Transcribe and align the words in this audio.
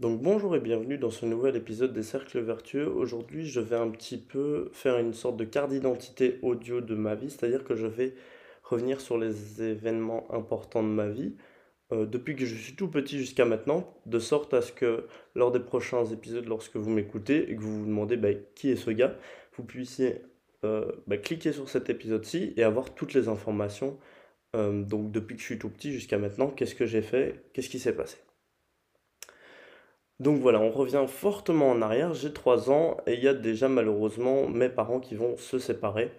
Donc 0.00 0.22
bonjour 0.22 0.56
et 0.56 0.60
bienvenue 0.60 0.96
dans 0.96 1.10
ce 1.10 1.26
nouvel 1.26 1.56
épisode 1.56 1.92
des 1.92 2.02
Cercles 2.02 2.40
Vertueux. 2.40 2.88
Aujourd'hui, 2.88 3.46
je 3.46 3.60
vais 3.60 3.76
un 3.76 3.90
petit 3.90 4.16
peu 4.16 4.70
faire 4.72 4.96
une 4.96 5.12
sorte 5.12 5.36
de 5.36 5.44
carte 5.44 5.68
d'identité 5.68 6.38
audio 6.40 6.80
de 6.80 6.94
ma 6.94 7.14
vie, 7.14 7.28
c'est-à-dire 7.28 7.64
que 7.64 7.76
je 7.76 7.86
vais 7.86 8.14
revenir 8.62 9.02
sur 9.02 9.18
les 9.18 9.62
événements 9.62 10.26
importants 10.32 10.82
de 10.82 10.88
ma 10.88 11.06
vie, 11.06 11.34
euh, 11.92 12.06
depuis 12.06 12.34
que 12.34 12.46
je 12.46 12.54
suis 12.54 12.76
tout 12.76 12.88
petit 12.88 13.18
jusqu'à 13.18 13.44
maintenant, 13.44 13.92
de 14.06 14.18
sorte 14.18 14.54
à 14.54 14.62
ce 14.62 14.72
que 14.72 15.06
lors 15.34 15.52
des 15.52 15.60
prochains 15.60 16.06
épisodes, 16.06 16.46
lorsque 16.46 16.76
vous 16.76 16.88
m'écoutez 16.88 17.50
et 17.50 17.54
que 17.54 17.60
vous 17.60 17.80
vous 17.80 17.86
demandez 17.86 18.16
bah, 18.16 18.32
qui 18.54 18.70
est 18.70 18.76
ce 18.76 18.90
gars, 18.92 19.18
vous 19.58 19.64
puissiez 19.64 20.22
euh, 20.64 20.90
bah, 21.08 21.18
cliquer 21.18 21.52
sur 21.52 21.68
cet 21.68 21.90
épisode-ci 21.90 22.54
et 22.56 22.62
avoir 22.62 22.94
toutes 22.94 23.12
les 23.12 23.28
informations. 23.28 23.98
euh, 24.56 24.82
donc 24.82 25.12
depuis 25.12 25.36
que 25.36 25.42
je 25.42 25.46
suis 25.46 25.58
tout 25.58 25.68
petit 25.68 25.92
jusqu'à 25.92 26.16
maintenant, 26.18 26.48
qu'est-ce 26.48 26.74
que 26.74 26.86
j'ai 26.86 27.02
fait, 27.02 27.44
qu'est-ce 27.52 27.68
qui 27.68 27.78
s'est 27.78 27.94
passé. 27.94 28.16
Donc 30.20 30.38
voilà, 30.40 30.60
on 30.60 30.70
revient 30.70 31.04
fortement 31.08 31.70
en 31.70 31.82
arrière. 31.82 32.14
J'ai 32.14 32.32
3 32.32 32.70
ans 32.70 32.98
et 33.06 33.14
il 33.14 33.24
y 33.24 33.28
a 33.28 33.34
déjà 33.34 33.68
malheureusement 33.68 34.48
mes 34.48 34.68
parents 34.68 35.00
qui 35.00 35.14
vont 35.16 35.36
se 35.36 35.58
séparer. 35.58 36.12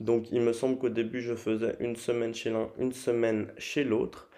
Donc 0.00 0.32
il 0.32 0.42
me 0.42 0.52
semble 0.52 0.78
qu'au 0.78 0.90
début 0.90 1.20
je 1.22 1.34
faisais 1.34 1.76
une 1.80 1.96
semaine 1.96 2.34
chez 2.34 2.50
l'un, 2.50 2.70
une 2.78 2.92
semaine 2.92 3.52
chez 3.58 3.84
l'autre. 3.84 4.30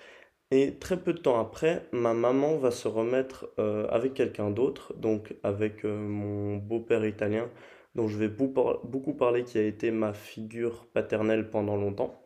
Et 0.52 0.74
très 0.79 0.98
peu 0.98 1.12
de 1.15 1.19
temps 1.20 1.41
après, 1.41 1.87
ma 1.92 2.15
maman 2.15 2.56
va 2.59 2.70
se 2.73 2.88
remettre 2.88 3.48
euh, 3.59 3.87
avec 3.91 4.15
quelqu'un 4.15 4.51
d'autre, 4.51 4.95
donc 4.95 5.34
avec 5.43 5.84
euh, 5.84 5.96
mon 5.98 6.57
beau-père 6.59 7.04
italien, 7.07 7.51
dont 7.96 8.09
je 8.09 8.16
vais 8.18 8.29
beaucoup 8.29 8.52
par- 8.54 8.84
beaucoup 8.87 9.15
parler, 9.15 9.45
qui 9.45 9.59
a 9.59 9.62
été 9.62 9.91
ma 9.91 10.12
figure 10.15 10.87
paternelle 10.95 11.51
pendant 11.51 11.77
longtemps. 11.77 12.20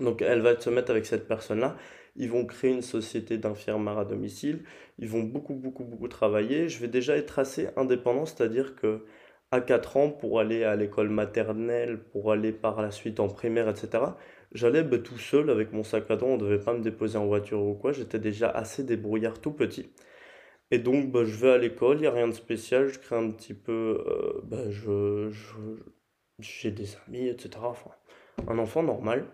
Donc 0.00 0.22
elle 0.22 0.40
va 0.40 0.58
se 0.58 0.70
mettre 0.70 0.90
avec 0.90 1.06
cette 1.06 1.26
personne-là. 1.28 1.76
Ils 2.16 2.30
vont 2.30 2.44
créer 2.46 2.70
une 2.72 2.82
société 2.82 3.38
d'infirmières 3.38 3.98
à 3.98 4.04
domicile. 4.04 4.64
Ils 4.98 5.08
vont 5.08 5.22
beaucoup, 5.22 5.54
beaucoup, 5.54 5.84
beaucoup 5.84 6.08
travailler. 6.08 6.68
Je 6.68 6.78
vais 6.80 6.88
déjà 6.88 7.16
être 7.16 7.38
assez 7.38 7.68
indépendant, 7.76 8.26
c'est-à-dire 8.26 8.76
que 8.76 9.04
à 9.50 9.60
4 9.60 9.96
ans, 9.98 10.10
pour 10.10 10.40
aller 10.40 10.64
à 10.64 10.76
l'école 10.76 11.10
maternelle, 11.10 11.98
pour 12.12 12.32
aller 12.32 12.52
par 12.52 12.80
la 12.82 12.90
suite 12.90 13.20
en 13.20 13.28
primaire, 13.28 13.68
etc., 13.68 14.18
j'allais 14.52 14.82
ben, 14.82 15.02
tout 15.02 15.18
seul 15.18 15.50
avec 15.50 15.72
mon 15.72 15.82
sac 15.84 16.10
à 16.10 16.16
dos. 16.16 16.26
On 16.26 16.36
ne 16.36 16.40
devait 16.42 16.58
pas 16.60 16.72
me 16.74 16.80
déposer 16.82 17.18
en 17.18 17.26
voiture 17.26 17.62
ou 17.62 17.74
quoi. 17.74 17.92
J'étais 17.92 18.18
déjà 18.18 18.48
assez 18.50 18.84
débrouillard 18.84 19.40
tout 19.40 19.52
petit. 19.52 19.90
Et 20.70 20.78
donc, 20.78 21.12
ben, 21.12 21.24
je 21.24 21.36
vais 21.38 21.50
à 21.52 21.58
l'école, 21.58 21.98
il 21.98 22.00
n'y 22.02 22.06
a 22.06 22.12
rien 22.12 22.28
de 22.28 22.32
spécial. 22.32 22.88
Je 22.88 22.98
crée 22.98 23.16
un 23.16 23.30
petit 23.30 23.54
peu. 23.54 24.04
euh, 24.52 24.70
je, 24.70 25.30
je- 25.30 25.82
j'ai 26.38 26.70
des 26.70 26.96
amis, 27.06 27.28
etc. 27.28 27.70
Enfin, 27.70 27.90
un 28.48 28.58
enfant 28.58 28.82
normal. 28.82 29.26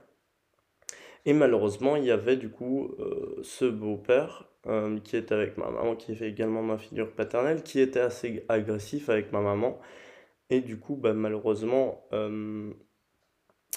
Et 1.25 1.33
malheureusement, 1.33 1.97
il 1.97 2.05
y 2.05 2.11
avait 2.11 2.37
du 2.37 2.51
coup 2.51 2.95
euh, 2.99 3.39
ce 3.43 3.65
beau-père 3.65 4.49
euh, 4.67 4.99
qui 5.01 5.17
était 5.17 5.35
avec 5.35 5.57
ma 5.57 5.71
maman, 5.71 5.97
qui 5.97 6.15
fait 6.15 6.29
également 6.29 6.63
ma 6.63 6.79
figure 6.79 7.13
paternelle, 7.13 7.63
qui 7.63 7.81
était 7.81 8.01
assez 8.01 8.45
agressif 8.49 9.09
avec 9.09 9.33
ma 9.33 9.41
maman. 9.41 9.79
Et 10.51 10.61
du 10.61 10.79
coup, 10.79 10.97
bah, 10.97 11.13
malheureusement, 11.13 12.07
euh, 12.13 12.73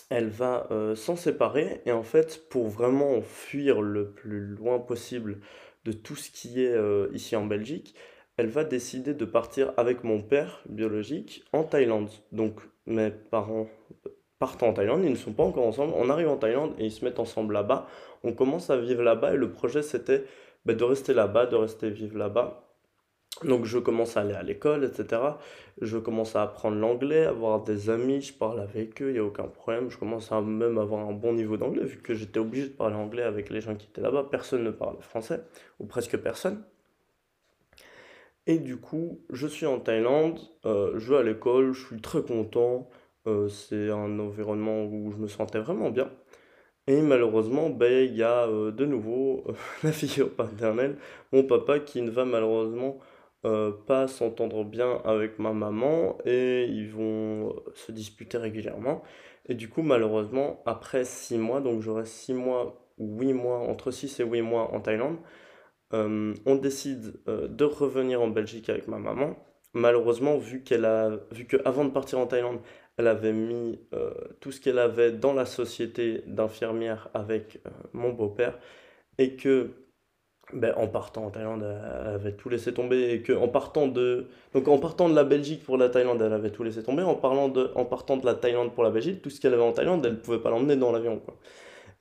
elle 0.10 0.30
va 0.30 0.70
s'en 0.96 1.16
séparer. 1.16 1.82
Et 1.86 1.92
en 1.92 2.04
fait, 2.04 2.48
pour 2.50 2.68
vraiment 2.68 3.22
fuir 3.22 3.82
le 3.82 4.12
plus 4.12 4.42
loin 4.42 4.80
possible 4.80 5.40
de 5.86 5.92
tout 5.92 6.16
ce 6.16 6.32
qui 6.32 6.62
est 6.64 6.76
ici 7.14 7.36
en 7.36 7.46
Belgique, 7.46 7.96
elle 8.38 8.48
va 8.48 8.64
décider 8.64 9.14
de 9.14 9.26
partir 9.26 9.74
avec 9.78 10.04
mon 10.04 10.22
père 10.22 10.64
biologique 10.70 11.44
en 11.54 11.64
Thaïlande. 11.64 12.10
Donc, 12.32 12.60
mes 12.86 13.12
parents 13.12 13.70
partent 14.42 14.64
en 14.64 14.74
Thaïlande, 14.74 15.04
ils 15.04 15.12
ne 15.12 15.16
sont 15.16 15.34
pas 15.34 15.44
encore 15.44 15.68
ensemble. 15.68 15.94
On 15.96 16.10
arrive 16.10 16.28
en 16.28 16.36
Thaïlande 16.36 16.74
et 16.80 16.86
ils 16.86 16.92
se 16.92 17.06
mettent 17.06 17.20
ensemble 17.20 17.54
là-bas. 17.54 17.86
On 18.24 18.34
commence 18.34 18.72
à 18.72 18.76
vivre 18.76 19.04
là-bas 19.04 19.36
et 19.36 19.38
le 19.38 19.52
projet 19.52 19.84
c'était 19.84 20.26
bah, 20.66 20.74
de 20.74 20.84
rester 20.84 21.14
là-bas, 21.14 21.46
de 21.46 21.56
rester 21.56 21.92
vivre 21.92 22.18
là-bas. 22.18 22.68
Donc 23.44 23.66
je 23.66 23.78
commence 23.78 24.18
à 24.18 24.22
aller 24.22 24.34
à 24.34 24.42
l'école, 24.42 24.84
etc. 24.84 25.22
Je 25.80 26.00
commence 26.00 26.36
à 26.36 26.42
apprendre 26.42 26.78
l'anglais, 26.78 27.24
avoir 27.28 27.64
des 27.64 27.92
amis, 27.92 28.20
je 28.24 28.34
parle 28.34 28.60
avec 28.60 29.00
eux, 29.04 29.10
il 29.10 29.14
n'y 29.14 29.20
a 29.20 29.24
aucun 29.24 29.44
problème. 29.44 29.92
Je 29.92 29.98
commence 30.00 30.32
à 30.32 30.42
même 30.42 30.80
avoir 30.80 31.08
un 31.08 31.14
bon 31.14 31.34
niveau 31.34 31.56
d'anglais, 31.56 31.86
vu 31.86 32.00
que 32.02 32.16
j'étais 32.16 32.40
obligé 32.40 32.68
de 32.70 32.74
parler 32.74 32.96
anglais 32.96 33.24
avec 33.24 33.52
les 33.52 33.62
gens 33.62 33.76
qui 33.76 33.86
étaient 33.86 34.02
là-bas. 34.02 34.26
Personne 34.32 34.64
ne 34.64 34.72
parlait 34.72 35.02
français, 35.02 35.42
ou 35.80 35.86
presque 35.86 36.18
personne. 36.18 36.64
Et 38.48 38.58
du 38.58 38.78
coup, 38.78 39.22
je 39.30 39.46
suis 39.46 39.68
en 39.68 39.80
Thaïlande, 39.80 40.40
euh, 40.66 40.98
je 40.98 41.14
vais 41.14 41.20
à 41.20 41.24
l'école, 41.24 41.74
je 41.74 41.86
suis 41.86 42.02
très 42.02 42.24
content. 42.24 42.90
Euh, 43.28 43.50
c'est 43.50 43.90
un 43.90 44.20
environnement 44.20 44.84
où 44.86 45.12
je 45.12 45.18
me 45.18 45.28
sentais 45.28 45.60
vraiment 45.60 45.92
bien. 45.92 46.12
Et 46.88 47.02
malheureusement, 47.02 47.70
ben, 47.70 48.06
il 48.06 48.16
y 48.16 48.24
a 48.24 48.48
euh, 48.48 48.72
de 48.72 48.86
nouveau 48.86 49.46
la 49.84 49.92
figure 49.92 50.34
paternelle, 50.36 50.98
mon 51.32 51.44
papa 51.44 51.80
qui 51.80 52.02
ne 52.02 52.10
va 52.10 52.26
malheureusement 52.26 53.00
euh, 53.46 53.72
pas 53.72 54.08
s'entendre 54.08 54.64
bien 54.66 55.02
avec 55.06 55.40
ma 55.40 55.54
maman 55.54 56.18
et 56.26 56.66
ils 56.66 56.90
vont 56.90 57.56
se 57.76 57.92
disputer 57.92 58.38
régulièrement. 58.38 59.04
Et 59.48 59.56
du 59.56 59.70
coup, 59.70 59.82
malheureusement, 59.84 60.62
après 60.66 61.06
6 61.06 61.38
mois, 61.38 61.62
donc 61.62 61.82
j'aurai 61.82 62.06
6 62.06 62.34
mois 62.34 62.88
ou 62.98 63.20
8 63.20 63.34
mois, 63.34 63.60
entre 63.60 63.92
6 63.92 64.20
et 64.20 64.24
8 64.26 64.42
mois 64.42 64.74
en 64.74 64.82
Thaïlande, 64.82 65.18
on 65.94 66.56
décide 66.56 67.20
de 67.28 67.66
revenir 67.66 68.22
en 68.22 68.30
Belgique 68.30 68.70
avec 68.70 68.88
ma 68.88 68.98
maman. 68.98 69.36
Malheureusement, 69.74 70.38
vu 70.38 70.64
qu'elle 70.64 70.86
a, 70.86 71.12
vu 71.32 71.46
que 71.46 71.58
de 71.58 71.90
partir 71.90 72.20
en 72.20 72.28
Thaïlande, 72.28 72.60
elle 72.98 73.08
avait 73.08 73.34
mis 73.34 73.80
euh, 73.94 74.12
tout 74.40 74.52
ce 74.52 74.62
qu'elle 74.62 74.80
avait 74.80 75.12
dans 75.12 75.34
la 75.34 75.46
société 75.46 76.24
d'infirmière 76.28 77.10
avec 77.14 77.60
euh, 77.66 77.70
mon 77.94 78.12
beau-père, 78.12 78.60
et 79.18 79.36
que 79.36 79.72
ben, 80.54 80.74
en 80.76 80.88
partant 80.88 81.26
en 81.26 81.32
Thaïlande, 81.32 81.64
elle 81.64 82.14
avait 82.14 82.34
tout 82.34 82.50
laissé 82.50 82.74
tomber, 82.74 83.12
et 83.12 83.22
que 83.22 83.34
en 83.34 83.48
partant 83.48 83.88
de, 83.88 84.28
donc 84.54 84.68
en 84.68 84.80
partant 84.80 85.10
de 85.10 85.16
la 85.16 85.24
Belgique 85.24 85.64
pour 85.64 85.78
la 85.78 85.90
Thaïlande, 85.90 86.22
elle 86.22 86.34
avait 86.34 86.52
tout 86.52 86.64
laissé 86.64 86.84
tomber. 86.84 87.04
En 87.04 87.16
parlant 87.16 87.48
de, 87.50 87.72
en 87.76 87.86
partant 87.86 88.18
de 88.18 88.26
la 88.26 88.36
Thaïlande 88.36 88.74
pour 88.74 88.84
la 88.84 88.92
Belgique, 88.92 89.22
tout 89.22 89.30
ce 89.30 89.40
qu'elle 89.40 89.54
avait 89.54 89.64
en 89.64 89.72
Thaïlande, 89.72 90.06
elle 90.06 90.14
ne 90.14 90.18
pouvait 90.18 90.40
pas 90.40 90.50
l'emmener 90.50 90.76
dans 90.76 90.92
l'avion, 90.92 91.20
quoi. 91.20 91.38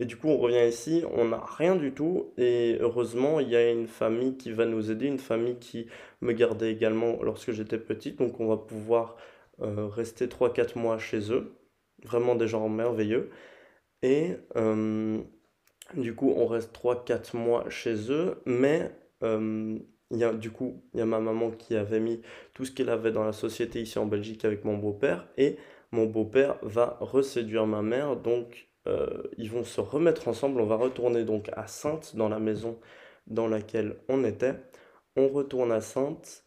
Et 0.01 0.07
du 0.07 0.17
coup, 0.17 0.29
on 0.29 0.39
revient 0.39 0.67
ici, 0.67 1.05
on 1.15 1.27
n'a 1.27 1.43
rien 1.59 1.77
du 1.77 1.93
tout. 1.93 2.33
Et 2.39 2.79
heureusement, 2.81 3.39
il 3.39 3.51
y 3.51 3.57
a 3.57 3.71
une 3.71 3.87
famille 3.87 4.37
qui 4.39 4.51
va 4.51 4.65
nous 4.65 4.91
aider, 4.91 5.07
une 5.07 5.19
famille 5.19 5.57
qui 5.59 5.87
me 6.23 6.33
gardait 6.33 6.73
également 6.73 7.23
lorsque 7.23 7.53
j'étais 7.53 7.79
petite. 7.79 8.19
Donc, 8.19 8.41
on 8.41 8.49
va 8.49 8.57
pouvoir 8.57 9.17
euh, 9.63 9.87
rester 9.89 10.29
trois 10.29 10.53
quatre 10.53 10.77
mois 10.77 10.99
chez 10.99 11.33
eux. 11.33 11.57
Vraiment 12.05 12.35
des 12.35 12.49
gens 12.49 12.69
merveilleux. 12.69 13.31
Et 14.03 14.37
euh, 14.57 15.21
du 15.95 16.15
coup, 16.15 16.33
on 16.37 16.47
reste 16.47 16.73
trois 16.73 17.05
quatre 17.05 17.37
mois 17.37 17.69
chez 17.71 18.11
eux. 18.11 18.43
Mais 18.47 18.91
euh, 19.23 19.79
y 20.11 20.25
a, 20.25 20.33
du 20.33 20.51
coup, 20.51 20.83
il 20.95 21.01
y 21.01 21.03
a 21.03 21.07
ma 21.07 21.21
maman 21.21 21.51
qui 21.51 21.77
avait 21.77 22.01
mis 22.01 22.23
tout 22.55 22.65
ce 22.65 22.73
qu'elle 22.73 22.89
avait 22.91 23.13
dans 23.13 23.25
la 23.25 23.33
société 23.33 23.83
ici 23.83 23.99
en 23.99 24.07
Belgique 24.07 24.45
avec 24.45 24.65
mon 24.65 24.79
beau-père. 24.79 25.29
Et 25.37 25.57
mon 25.93 26.07
beau-père 26.07 26.57
va 26.63 26.97
reséduire 27.01 27.67
ma 27.67 27.83
mère. 27.83 28.17
Donc, 28.17 28.69
euh, 28.87 29.25
ils 29.37 29.51
vont 29.51 29.65
se 29.65 29.81
remettre 29.81 30.29
ensemble. 30.29 30.61
On 30.61 30.67
va 30.67 30.77
retourner 30.77 31.25
donc 31.25 31.51
à 31.55 31.67
Sainte, 31.67 32.17
dans 32.17 32.29
la 32.29 32.39
maison 32.39 32.79
dans 33.27 33.47
laquelle 33.49 33.97
on 34.09 34.25
était. 34.25 34.55
On 35.17 35.29
retourne 35.29 35.73
à 35.73 35.81
Sainte. 35.81 36.45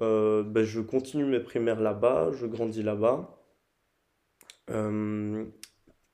Euh, 0.00 0.42
ben, 0.42 0.64
je 0.64 0.80
continue 0.80 1.24
mes 1.24 1.40
primaires 1.40 1.80
là-bas. 1.80 2.30
Je 2.32 2.46
grandis 2.46 2.82
là-bas. 2.82 3.38
Euh, 4.70 5.44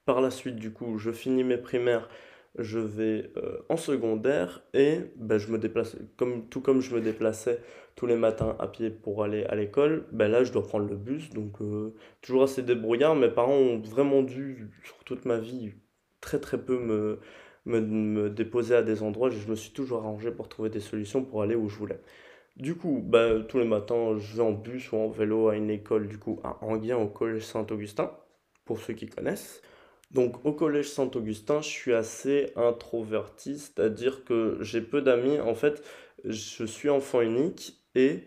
par 0.05 0.21
la 0.21 0.31
suite, 0.31 0.57
du 0.57 0.73
coup, 0.73 0.99
je 0.99 1.11
finis 1.13 1.45
mes 1.45 1.59
primaires. 1.59 2.09
Je 2.59 2.79
vais 2.79 3.31
euh, 3.37 3.59
en 3.69 3.77
secondaire 3.77 4.63
et 4.75 5.01
ben, 5.17 5.39
je 5.39 5.49
me 5.53 5.59
déplace, 5.59 5.97
comme, 6.17 6.49
tout 6.49 6.61
comme 6.61 6.81
je 6.81 6.95
me 6.95 7.01
déplaçais 7.01 7.61
tous 7.95 8.07
les 8.07 8.17
matins 8.17 8.57
à 8.59 8.69
pied 8.69 8.91
pour 8.91 9.23
aller 9.25 9.45
à 9.47 9.55
l'école, 9.57 10.07
ben 10.13 10.29
là 10.31 10.45
je 10.45 10.53
dois 10.53 10.67
prendre 10.67 10.89
le 10.89 10.97
bus. 10.97 11.31
Donc, 11.31 11.59
toujours 12.23 12.45
assez 12.45 12.63
débrouillard. 12.63 13.15
Mes 13.17 13.29
parents 13.31 13.53
ont 13.53 13.79
vraiment 13.81 14.23
dû, 14.23 14.71
sur 14.85 14.97
toute 15.05 15.25
ma 15.25 15.39
vie, 15.39 15.73
très 16.21 16.41
très 16.41 16.59
peu 16.65 16.79
me, 16.79 17.21
me, 17.67 17.81
me 17.81 18.31
déposer 18.31 18.75
à 18.77 18.83
des 18.83 19.03
endroits. 19.03 19.31
Je 19.31 19.49
me 19.49 19.57
suis 19.57 19.73
toujours 19.73 19.99
arrangé 20.01 20.31
pour 20.31 20.49
trouver 20.49 20.71
des 20.71 20.81
solutions 20.81 21.25
pour 21.25 21.43
aller 21.43 21.55
où 21.55 21.69
je 21.69 21.77
voulais. 21.77 22.01
Du 22.59 22.75
coup, 22.75 23.01
bah, 23.05 23.41
tous 23.49 23.59
les 23.59 23.65
matins, 23.65 24.17
je 24.19 24.37
vais 24.37 24.43
en 24.43 24.51
bus 24.53 24.91
ou 24.91 24.97
en 24.97 25.09
vélo 25.09 25.49
à 25.49 25.57
une 25.57 25.71
école, 25.71 26.09
du 26.09 26.19
coup, 26.19 26.41
à 26.43 26.59
Enghien, 26.65 26.97
au 26.99 27.07
collège 27.07 27.45
Saint-Augustin, 27.45 28.11
pour 28.65 28.81
ceux 28.81 28.95
qui 28.95 29.07
connaissent. 29.07 29.63
Donc, 30.11 30.45
au 30.45 30.53
collège 30.53 30.89
Saint-Augustin, 30.89 31.61
je 31.61 31.69
suis 31.69 31.95
assez 31.95 32.53
introverti, 32.57 33.59
c'est-à-dire 33.59 34.25
que 34.25 34.59
j'ai 34.61 34.81
peu 34.81 35.03
d'amis. 35.03 35.39
En 35.39 35.55
fait, 35.55 35.85
je 36.25 36.65
suis 36.65 36.89
enfant 36.89 37.21
unique 37.21 37.79
et 37.95 38.25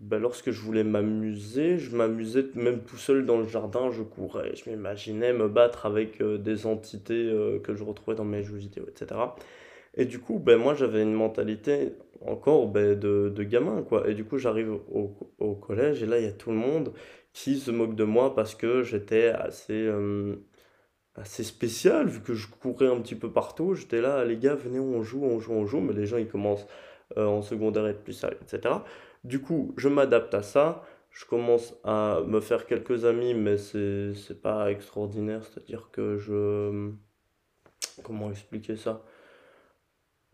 bah, 0.00 0.18
lorsque 0.18 0.50
je 0.50 0.60
voulais 0.60 0.84
m'amuser, 0.84 1.78
je 1.78 1.96
m'amusais 1.96 2.46
même 2.54 2.82
tout 2.84 2.96
seul 2.96 3.24
dans 3.24 3.38
le 3.38 3.46
jardin, 3.46 3.90
je 3.90 4.02
courais, 4.02 4.54
je 4.56 4.68
m'imaginais 4.68 5.32
me 5.32 5.48
battre 5.48 5.86
avec 5.86 6.20
euh, 6.20 6.36
des 6.36 6.66
entités 6.66 7.14
euh, 7.30 7.58
que 7.60 7.74
je 7.74 7.84
retrouvais 7.84 8.16
dans 8.16 8.24
mes 8.24 8.42
jeux 8.42 8.56
vidéo, 8.56 8.84
etc. 8.88 9.20
Et 9.94 10.04
du 10.04 10.20
coup, 10.20 10.38
ben, 10.38 10.56
moi 10.58 10.74
j'avais 10.74 11.02
une 11.02 11.14
mentalité 11.14 11.94
encore 12.20 12.68
ben, 12.68 12.98
de, 12.98 13.32
de 13.34 13.42
gamin, 13.44 13.82
quoi. 13.82 14.08
Et 14.08 14.14
du 14.14 14.24
coup, 14.24 14.38
j'arrive 14.38 14.72
au, 14.92 15.16
au 15.38 15.54
collège 15.54 16.02
et 16.02 16.06
là, 16.06 16.18
il 16.18 16.24
y 16.24 16.28
a 16.28 16.32
tout 16.32 16.50
le 16.50 16.56
monde 16.56 16.92
qui 17.32 17.58
se 17.58 17.70
moque 17.70 17.94
de 17.94 18.04
moi 18.04 18.34
parce 18.34 18.54
que 18.54 18.82
j'étais 18.82 19.28
assez, 19.28 19.72
euh, 19.86 20.36
assez 21.14 21.44
spécial, 21.44 22.08
vu 22.08 22.20
que 22.20 22.34
je 22.34 22.48
courais 22.48 22.88
un 22.88 23.00
petit 23.00 23.14
peu 23.14 23.32
partout. 23.32 23.74
J'étais 23.74 24.00
là, 24.00 24.24
les 24.24 24.36
gars, 24.36 24.54
venez, 24.54 24.80
on 24.80 25.02
joue, 25.02 25.24
on 25.24 25.40
joue, 25.40 25.52
on 25.52 25.66
joue. 25.66 25.80
Mais 25.80 25.92
les 25.92 26.06
gens, 26.06 26.18
ils 26.18 26.28
commencent 26.28 26.66
euh, 27.16 27.26
en 27.26 27.42
secondaire 27.42 27.86
être 27.86 28.02
plus 28.02 28.12
sérieux, 28.14 28.38
etc. 28.42 28.74
Du 29.24 29.40
coup, 29.40 29.74
je 29.76 29.88
m'adapte 29.88 30.34
à 30.34 30.42
ça. 30.42 30.84
Je 31.10 31.24
commence 31.26 31.74
à 31.84 32.20
me 32.26 32.40
faire 32.40 32.66
quelques 32.66 33.04
amis, 33.04 33.34
mais 33.34 33.58
c'est 33.58 34.40
pas 34.40 34.70
extraordinaire. 34.70 35.44
C'est-à-dire 35.44 35.90
que 35.92 36.18
je... 36.18 36.92
Comment 38.04 38.30
expliquer 38.30 38.76
ça? 38.76 39.04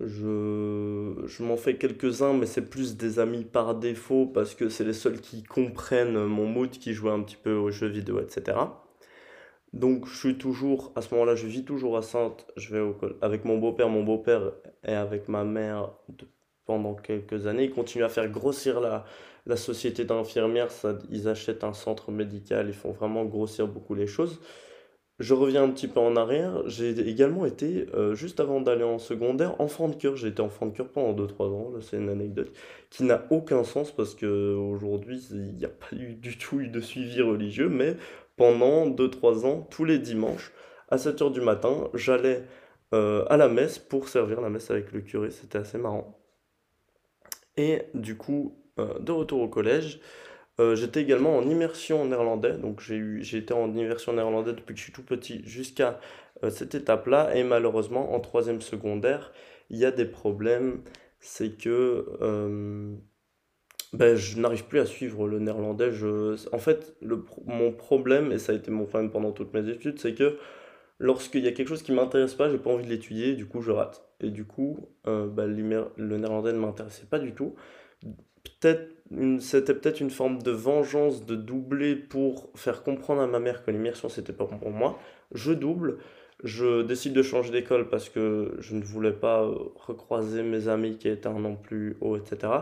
Je, 0.00 1.22
je 1.26 1.43
m'en 1.43 1.56
fais 1.56 1.76
quelques-uns, 1.78 2.34
mais 2.34 2.46
c'est 2.46 2.69
plus 2.69 2.96
des 2.96 3.19
amis 3.19 3.44
par 3.44 3.75
défaut 3.75 4.26
parce 4.26 4.54
que 4.54 4.69
c'est 4.69 4.84
les 4.84 4.93
seuls 4.93 5.20
qui 5.20 5.43
comprennent 5.43 6.26
mon 6.26 6.46
mood, 6.46 6.70
qui 6.70 6.93
jouent 6.93 7.10
un 7.10 7.22
petit 7.22 7.37
peu 7.37 7.54
aux 7.54 7.70
jeux 7.70 7.88
vidéo, 7.88 8.20
etc. 8.20 8.58
Donc 9.72 10.06
je 10.06 10.16
suis 10.16 10.38
toujours, 10.38 10.93
à 10.96 11.02
ce 11.02 11.12
moment-là, 11.14 11.34
je 11.34 11.46
vis 11.46 11.64
toujours 11.64 11.96
à 11.96 12.02
Sainte, 12.02 12.46
je 12.56 12.75
vais 12.75 12.81
au, 12.81 12.96
avec 13.22 13.44
mon 13.44 13.58
beau-père, 13.58 13.88
mon 13.88 14.04
beau-père 14.04 14.52
est 14.84 14.94
avec 14.94 15.28
ma 15.28 15.44
mère 15.44 15.93
pendant 16.66 16.94
quelques 16.94 17.46
années, 17.46 17.64
ils 17.64 17.70
continuent 17.70 18.04
à 18.04 18.08
faire 18.08 18.28
grossir 18.28 18.81
la, 18.81 19.04
la 19.46 19.56
société 19.56 20.04
d'infirmières, 20.04 20.69
ils 21.10 21.28
achètent 21.28 21.64
un 21.64 21.72
centre 21.72 22.10
médical, 22.10 22.69
ils 22.69 22.75
font 22.75 22.92
vraiment 22.92 23.25
grossir 23.25 23.69
beaucoup 23.69 23.94
les 23.94 24.06
choses. 24.06 24.40
Je 25.18 25.32
reviens 25.32 25.64
un 25.64 25.70
petit 25.70 25.88
peu 25.88 26.00
en 26.00 26.14
arrière. 26.14 26.62
J'ai 26.68 26.90
également 27.08 27.46
été, 27.46 27.86
euh, 27.94 28.14
juste 28.14 28.38
avant 28.38 28.60
d'aller 28.60 28.84
en 28.84 28.98
secondaire, 28.98 29.58
enfant 29.60 29.88
de 29.88 29.94
cœur. 29.94 30.16
J'ai 30.16 30.28
été 30.28 30.42
enfant 30.42 30.66
de 30.66 30.76
cœur 30.76 30.88
pendant 30.88 31.12
deux 31.14 31.26
trois 31.26 31.48
ans. 31.48 31.70
Là, 31.74 31.80
c'est 31.80 31.96
une 31.96 32.10
anecdote 32.10 32.52
qui 32.90 33.04
n'a 33.04 33.24
aucun 33.30 33.64
sens 33.64 33.90
parce 33.90 34.14
que 34.14 34.54
aujourd'hui, 34.54 35.26
il 35.30 35.54
n'y 35.54 35.64
a 35.64 35.70
pas 35.70 35.96
eu 35.96 36.14
du 36.14 36.36
tout 36.36 36.60
eu 36.60 36.68
de 36.68 36.80
suivi 36.80 37.22
religieux. 37.22 37.68
Mais 37.70 37.96
pendant 38.36 38.86
deux 38.86 39.10
trois 39.10 39.46
ans, 39.46 39.66
tous 39.70 39.84
les 39.84 39.98
dimanches, 39.98 40.52
à 40.90 40.98
7 40.98 41.22
heures 41.22 41.30
du 41.30 41.40
matin, 41.40 41.88
j'allais 41.94 42.44
euh, 42.94 43.24
à 43.28 43.36
la 43.36 43.48
messe 43.48 43.78
pour 43.78 44.08
servir 44.08 44.40
la 44.40 44.50
messe 44.50 44.70
avec 44.70 44.92
le 44.92 45.00
curé. 45.00 45.30
C'était 45.30 45.58
assez 45.58 45.78
marrant. 45.78 46.18
Et 47.56 47.82
du 47.94 48.16
coup, 48.16 48.54
euh, 48.78 48.98
de 48.98 49.12
retour 49.12 49.40
au 49.40 49.48
collège. 49.48 50.00
Euh, 50.58 50.74
j'étais 50.74 51.02
également 51.02 51.36
en 51.36 51.42
immersion 51.48 52.06
néerlandais, 52.06 52.56
donc 52.56 52.80
j'ai 52.80 52.96
eu, 52.96 53.22
été 53.34 53.52
en 53.52 53.74
immersion 53.74 54.14
néerlandais 54.14 54.54
depuis 54.54 54.72
que 54.74 54.78
je 54.78 54.84
suis 54.84 54.92
tout 54.92 55.02
petit 55.02 55.42
jusqu'à 55.44 56.00
euh, 56.44 56.50
cette 56.50 56.74
étape-là, 56.74 57.36
et 57.36 57.44
malheureusement 57.44 58.14
en 58.14 58.20
troisième 58.20 58.62
secondaire, 58.62 59.32
il 59.68 59.78
y 59.78 59.84
a 59.84 59.90
des 59.90 60.06
problèmes, 60.06 60.82
c'est 61.20 61.58
que 61.58 62.06
euh, 62.22 62.94
ben, 63.92 64.16
je 64.16 64.38
n'arrive 64.38 64.64
plus 64.66 64.80
à 64.80 64.86
suivre 64.86 65.28
le 65.28 65.38
néerlandais. 65.40 65.92
Je, 65.92 66.36
en 66.54 66.58
fait, 66.58 66.96
le, 67.02 67.24
mon 67.46 67.72
problème, 67.72 68.32
et 68.32 68.38
ça 68.38 68.52
a 68.52 68.54
été 68.54 68.70
mon 68.70 68.86
problème 68.86 69.10
pendant 69.10 69.32
toutes 69.32 69.52
mes 69.54 69.68
études, 69.68 69.98
c'est 70.00 70.14
que 70.14 70.38
lorsqu'il 70.98 71.44
y 71.44 71.48
a 71.48 71.52
quelque 71.52 71.68
chose 71.68 71.82
qui 71.82 71.92
m'intéresse 71.92 72.34
pas, 72.34 72.48
j'ai 72.50 72.58
pas 72.58 72.70
envie 72.70 72.84
de 72.84 72.90
l'étudier, 72.90 73.34
du 73.34 73.46
coup 73.46 73.60
je 73.60 73.70
rate. 73.72 74.02
Et 74.20 74.30
du 74.30 74.44
coup, 74.46 74.88
ben, 75.04 75.46
le 75.46 76.16
néerlandais 76.18 76.52
ne 76.52 76.58
m'intéressait 76.58 77.06
pas 77.06 77.18
du 77.18 77.34
tout. 77.34 77.54
Peut-être 78.60 78.95
c'était 79.40 79.74
peut-être 79.74 80.00
une 80.00 80.10
forme 80.10 80.42
de 80.42 80.50
vengeance 80.50 81.24
de 81.24 81.36
doubler 81.36 81.94
pour 81.96 82.50
faire 82.54 82.82
comprendre 82.82 83.22
à 83.22 83.26
ma 83.26 83.38
mère 83.38 83.64
que 83.64 83.70
l'immersion 83.70 84.08
c'était 84.08 84.32
pas 84.32 84.46
pour 84.46 84.70
moi. 84.70 84.98
Je 85.32 85.52
double, 85.52 85.98
je 86.42 86.82
décide 86.82 87.12
de 87.12 87.22
changer 87.22 87.50
d'école 87.52 87.88
parce 87.88 88.08
que 88.08 88.56
je 88.58 88.74
ne 88.74 88.82
voulais 88.82 89.12
pas 89.12 89.42
euh, 89.42 89.54
recroiser 89.74 90.42
mes 90.42 90.68
amis 90.68 90.98
qui 90.98 91.08
étaient 91.08 91.28
un 91.28 91.44
an 91.44 91.56
plus 91.56 91.96
haut, 92.00 92.16
etc. 92.16 92.52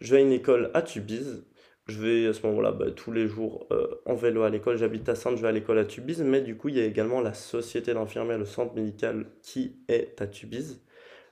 Je 0.00 0.12
vais 0.12 0.18
à 0.18 0.20
une 0.20 0.32
école 0.32 0.70
à 0.74 0.82
Tubize. 0.82 1.44
Je 1.86 2.00
vais 2.00 2.26
à 2.26 2.32
ce 2.32 2.46
moment-là 2.46 2.72
bah, 2.72 2.90
tous 2.90 3.10
les 3.10 3.26
jours 3.26 3.66
euh, 3.72 3.86
en 4.06 4.14
vélo 4.14 4.42
à 4.42 4.50
l'école. 4.50 4.76
J'habite 4.76 5.08
à 5.08 5.14
Sainte, 5.14 5.36
je 5.36 5.42
vais 5.42 5.48
à 5.48 5.52
l'école 5.52 5.78
à 5.78 5.84
Tubize, 5.84 6.22
mais 6.22 6.40
du 6.42 6.56
coup 6.56 6.68
il 6.68 6.76
y 6.76 6.80
a 6.80 6.84
également 6.84 7.20
la 7.20 7.34
société 7.34 7.94
d'infirmières, 7.94 8.38
le 8.38 8.44
centre 8.44 8.74
médical 8.74 9.26
qui 9.42 9.76
est 9.88 10.20
à 10.20 10.26
Tubize. 10.26 10.82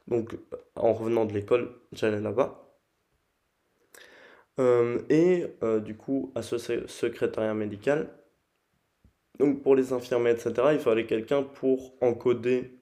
Donc 0.09 0.37
en 0.77 0.93
revenant 0.93 1.25
de 1.27 1.35
l'école, 1.35 1.71
j'allais 1.93 2.21
là-bas. 2.21 2.70
Euh, 4.59 4.99
et 5.09 5.47
euh, 5.63 5.81
du 5.81 5.97
coup, 5.97 6.33
à 6.35 6.43
ce 6.43 6.59
secrétariat 6.87 7.55
médical, 7.55 8.11
donc 9.39 9.63
pour 9.63 9.75
les 9.75 9.93
infirmiers, 9.93 10.31
etc., 10.33 10.69
il 10.73 10.79
fallait 10.79 11.07
quelqu'un 11.07 11.43
pour 11.43 11.95
encoder 12.01 12.79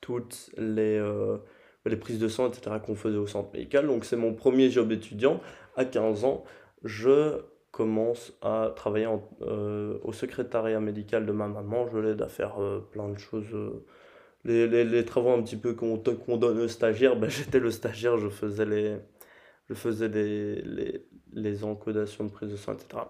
toutes 0.00 0.50
les, 0.56 0.96
euh, 0.98 1.38
les 1.86 1.96
prises 1.96 2.18
de 2.18 2.28
sang, 2.28 2.48
etc., 2.50 2.76
qu'on 2.84 2.94
faisait 2.94 3.16
au 3.18 3.26
centre 3.26 3.50
médical. 3.52 3.86
Donc 3.86 4.04
c'est 4.04 4.16
mon 4.16 4.34
premier 4.34 4.70
job 4.70 4.92
étudiant. 4.92 5.40
À 5.76 5.84
15 5.84 6.24
ans, 6.24 6.44
je 6.84 7.40
commence 7.72 8.32
à 8.42 8.72
travailler 8.74 9.06
au 9.06 10.12
secrétariat 10.12 10.80
médical 10.80 11.26
de 11.26 11.32
ma 11.32 11.46
maman. 11.48 11.86
Je 11.88 11.98
l'aide 11.98 12.22
à 12.22 12.28
faire 12.28 12.56
plein 12.92 13.08
de 13.08 13.18
choses. 13.18 13.46
les, 14.44 14.66
les- 14.68 14.84
les 14.84 15.04
travaux 15.04 15.30
un 15.30 15.42
petit 15.42 15.56
peu 15.56 15.74
qu'on 15.74 15.98
qu'on 15.98 16.36
donne 16.36 16.60
aux 16.60 16.68
stagiaires, 16.68 17.16
ben, 17.16 17.28
j'étais 17.30 17.60
le 17.60 17.70
stagiaire, 17.70 18.18
je 18.18 18.28
faisais 18.28 18.64
les, 18.66 18.96
je 19.68 19.74
faisais 19.74 20.08
les, 20.08 21.64
encodations 21.64 22.24
de 22.24 22.30
prise 22.30 22.50
de 22.50 22.56
sang, 22.56 22.72
etc. 22.72 23.02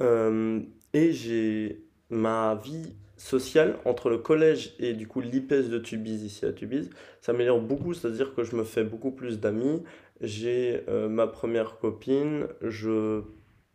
Euh, 0.00 0.60
et 0.92 1.12
j'ai 1.12 1.84
ma 2.08 2.54
vie 2.54 2.94
sociale 3.16 3.76
entre 3.84 4.08
le 4.08 4.18
collège 4.18 4.74
et 4.78 4.94
du 4.94 5.06
coup 5.06 5.20
l'IPES 5.20 5.68
de 5.68 5.78
Tubize 5.78 6.22
ici 6.22 6.46
à 6.46 6.52
Tubize 6.52 6.88
s'améliore 7.20 7.60
beaucoup, 7.60 7.92
c'est-à-dire 7.92 8.34
que 8.34 8.44
je 8.44 8.56
me 8.56 8.64
fais 8.64 8.84
beaucoup 8.84 9.10
plus 9.10 9.38
d'amis. 9.38 9.82
J'ai 10.20 10.82
euh, 10.88 11.08
ma 11.08 11.26
première 11.26 11.78
copine, 11.78 12.46
je 12.62 13.22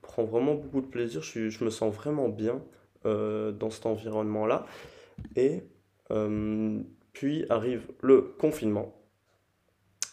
prends 0.01 0.24
vraiment 0.24 0.56
beaucoup 0.56 0.81
de 0.81 0.88
plaisir, 0.88 1.21
je 1.21 1.63
me 1.63 1.69
sens 1.69 1.94
vraiment 1.94 2.30
bien 2.30 2.62
euh, 3.06 3.51
dans 3.51 3.69
cet 3.69 3.86
environnement-là. 3.86 4.65
Et 5.36 5.63
puis 7.13 7.45
arrive 7.50 7.88
le 8.01 8.21
confinement. 8.21 8.94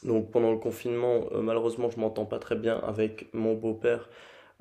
Donc 0.04 0.30
pendant 0.30 0.50
le 0.50 0.58
confinement, 0.58 1.26
euh, 1.32 1.42
malheureusement, 1.42 1.88
je 1.90 2.00
m'entends 2.00 2.24
pas 2.24 2.38
très 2.38 2.56
bien 2.56 2.76
avec 2.78 3.32
mon 3.32 3.54
beau-père 3.54 4.08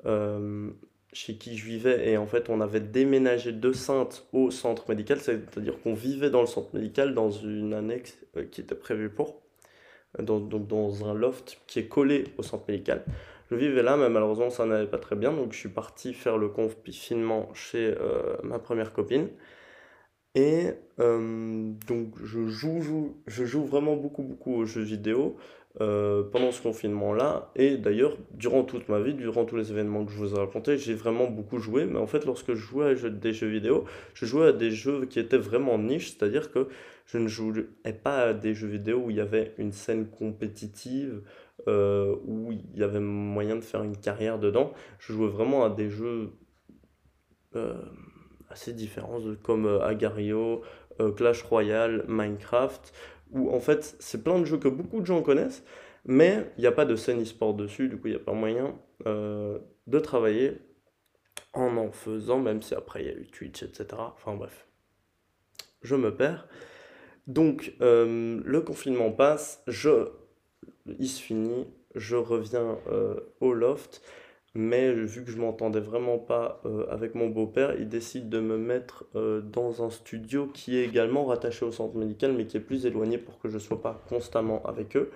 euh, 0.06 0.70
chez 1.12 1.36
qui 1.36 1.56
je 1.56 1.64
vivais. 1.64 2.08
Et 2.10 2.16
en 2.16 2.26
fait, 2.26 2.48
on 2.48 2.60
avait 2.60 2.80
déménagé 2.80 3.52
de 3.52 3.72
Sainte 3.72 4.26
au 4.32 4.50
centre 4.50 4.88
médical, 4.88 5.18
c'est-à-dire 5.20 5.80
qu'on 5.82 5.94
vivait 5.94 6.30
dans 6.30 6.40
le 6.40 6.46
centre 6.46 6.74
médical 6.74 7.14
dans 7.14 7.30
une 7.30 7.74
annexe 7.74 8.16
euh, 8.36 8.44
qui 8.44 8.60
était 8.60 8.74
prévue 8.74 9.10
pour, 9.10 9.42
donc 10.18 10.48
dans 10.48 11.08
un 11.08 11.14
loft 11.14 11.58
qui 11.66 11.80
est 11.80 11.88
collé 11.88 12.24
au 12.38 12.42
centre 12.42 12.64
médical. 12.68 13.04
Je 13.50 13.56
vivais 13.56 13.82
là, 13.82 13.96
mais 13.96 14.08
malheureusement, 14.08 14.50
ça 14.50 14.64
n'allait 14.64 14.86
pas 14.86 14.98
très 14.98 15.16
bien. 15.16 15.32
Donc 15.32 15.52
je 15.52 15.58
suis 15.58 15.68
parti 15.68 16.14
faire 16.14 16.38
le 16.38 16.48
confinement 16.48 17.52
chez 17.52 17.94
ma 18.42 18.58
première 18.58 18.94
copine. 18.94 19.28
Et 20.34 20.68
euh, 20.98 21.72
donc 21.86 22.14
je 22.22 22.46
joue, 22.46 23.16
je 23.26 23.44
joue 23.44 23.64
vraiment 23.64 23.96
beaucoup, 23.96 24.22
beaucoup 24.22 24.54
aux 24.54 24.64
jeux 24.64 24.82
vidéo 24.82 25.36
euh, 25.80 26.22
pendant 26.22 26.52
ce 26.52 26.62
confinement-là. 26.62 27.50
Et 27.54 27.76
d'ailleurs, 27.76 28.16
durant 28.32 28.62
toute 28.64 28.88
ma 28.88 29.00
vie, 29.00 29.14
durant 29.14 29.44
tous 29.44 29.56
les 29.56 29.70
événements 29.70 30.04
que 30.04 30.12
je 30.12 30.16
vous 30.16 30.34
ai 30.34 30.38
racontés, 30.38 30.78
j'ai 30.78 30.94
vraiment 30.94 31.28
beaucoup 31.28 31.58
joué. 31.58 31.84
Mais 31.84 31.98
en 31.98 32.06
fait, 32.06 32.24
lorsque 32.24 32.54
je 32.54 32.60
jouais 32.60 32.90
à 32.90 33.08
des 33.10 33.32
jeux 33.32 33.48
vidéo, 33.48 33.84
je 34.14 34.24
jouais 34.24 34.48
à 34.48 34.52
des 34.52 34.70
jeux 34.70 35.06
qui 35.06 35.18
étaient 35.18 35.38
vraiment 35.38 35.78
niches, 35.78 36.10
c'est-à-dire 36.16 36.50
que 36.50 36.68
je 37.06 37.18
ne 37.18 37.28
jouais 37.28 37.66
pas 38.02 38.28
à 38.28 38.34
des 38.34 38.54
jeux 38.54 38.68
vidéo 38.68 39.04
où 39.06 39.10
il 39.10 39.16
y 39.16 39.20
avait 39.20 39.54
une 39.58 39.72
scène 39.72 40.06
compétitive, 40.08 41.22
euh, 41.68 42.16
où 42.26 42.52
il 42.52 42.78
y 42.78 42.82
avait 42.82 43.00
moyen 43.00 43.56
de 43.56 43.60
faire 43.62 43.82
une 43.82 43.96
carrière 43.96 44.38
dedans. 44.38 44.72
Je 44.98 45.12
jouais 45.12 45.28
vraiment 45.28 45.64
à 45.64 45.70
des 45.70 45.90
jeux 45.90 46.32
assez 48.52 48.72
différents, 48.72 49.20
de- 49.20 49.34
comme 49.34 49.66
euh, 49.66 49.80
Agario, 49.82 50.62
euh, 51.00 51.12
Clash 51.12 51.42
Royale, 51.42 52.04
Minecraft, 52.08 52.92
où 53.32 53.50
en 53.52 53.60
fait 53.60 53.96
c'est 53.98 54.22
plein 54.22 54.38
de 54.38 54.44
jeux 54.44 54.58
que 54.58 54.68
beaucoup 54.68 55.00
de 55.00 55.06
gens 55.06 55.22
connaissent, 55.22 55.64
mais 56.04 56.46
il 56.58 56.60
n'y 56.62 56.66
a 56.66 56.72
pas 56.72 56.84
de 56.84 56.96
scène 56.96 57.22
e-sport 57.22 57.54
dessus, 57.54 57.88
du 57.88 57.96
coup 57.98 58.08
il 58.08 58.10
n'y 58.12 58.16
a 58.16 58.24
pas 58.24 58.32
moyen 58.34 58.76
euh, 59.06 59.58
de 59.86 59.98
travailler 59.98 60.58
en 61.54 61.76
en 61.76 61.90
faisant, 61.92 62.38
même 62.40 62.62
si 62.62 62.74
après 62.74 63.02
il 63.02 63.06
y 63.06 63.10
a 63.10 63.14
eu 63.14 63.26
Twitch, 63.26 63.62
etc. 63.62 64.12
Enfin 64.14 64.34
bref, 64.36 64.66
je 65.82 65.96
me 65.96 66.14
perds. 66.14 66.46
Donc 67.26 67.72
le 67.80 68.60
confinement 68.60 69.12
passe, 69.12 69.62
je, 69.68 70.08
il 70.98 71.08
se 71.08 71.20
finit, 71.22 71.66
je 71.94 72.16
reviens 72.16 72.78
au 73.40 73.52
loft. 73.52 74.02
Mais 74.54 74.92
vu 74.92 75.24
que 75.24 75.30
je 75.30 75.38
m'entendais 75.38 75.80
vraiment 75.80 76.18
pas 76.18 76.60
euh, 76.66 76.86
avec 76.90 77.14
mon 77.14 77.28
beau-père, 77.28 77.74
il 77.78 77.88
décide 77.88 78.28
de 78.28 78.38
me 78.38 78.58
mettre 78.58 79.06
euh, 79.14 79.40
dans 79.40 79.82
un 79.82 79.88
studio 79.88 80.46
qui 80.46 80.76
est 80.76 80.84
également 80.84 81.24
rattaché 81.24 81.64
au 81.64 81.72
centre 81.72 81.96
médical, 81.96 82.32
mais 82.32 82.46
qui 82.46 82.58
est 82.58 82.60
plus 82.60 82.84
éloigné 82.84 83.16
pour 83.16 83.38
que 83.38 83.48
je 83.48 83.58
sois 83.58 83.80
pas 83.80 84.02
constamment 84.10 84.62
avec 84.64 84.96
eux. 84.96 85.10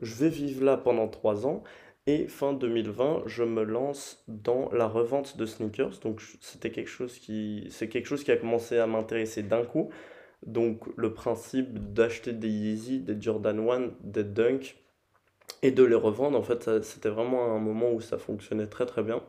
Je 0.00 0.14
vais 0.14 0.30
vivre 0.30 0.64
là 0.64 0.78
pendant 0.78 1.08
trois 1.08 1.46
ans 1.46 1.62
et 2.06 2.26
fin 2.28 2.54
2020, 2.54 3.24
je 3.26 3.44
me 3.44 3.62
lance 3.62 4.24
dans 4.26 4.70
la 4.72 4.88
revente 4.88 5.36
de 5.36 5.44
sneakers. 5.46 6.00
Donc 6.02 6.22
c'était 6.40 6.70
quelque 6.70 6.88
chose 6.88 7.18
qui, 7.18 7.66
c'est 7.70 7.88
quelque 7.88 8.06
chose 8.06 8.24
qui 8.24 8.32
a 8.32 8.36
commencé 8.36 8.78
à 8.78 8.86
m'intéresser 8.86 9.42
d'un 9.42 9.64
coup. 9.64 9.90
Donc 10.46 10.80
le 10.96 11.12
principe 11.12 11.92
d'acheter 11.92 12.32
des 12.32 12.48
Yeezy, 12.48 13.00
des 13.00 13.20
Jordan 13.20 13.68
1, 13.68 13.90
des 14.02 14.24
Dunk 14.24 14.76
et 15.62 15.70
de 15.70 15.84
les 15.84 15.94
revendre, 15.94 16.38
en 16.38 16.42
fait, 16.42 16.82
c'était 16.82 17.08
vraiment 17.10 17.54
un 17.54 17.58
moment 17.58 17.92
où 17.92 18.00
ça 18.00 18.18
fonctionnait 18.18 18.66
très 18.66 18.86
très 18.86 19.02
bien. 19.02 19.22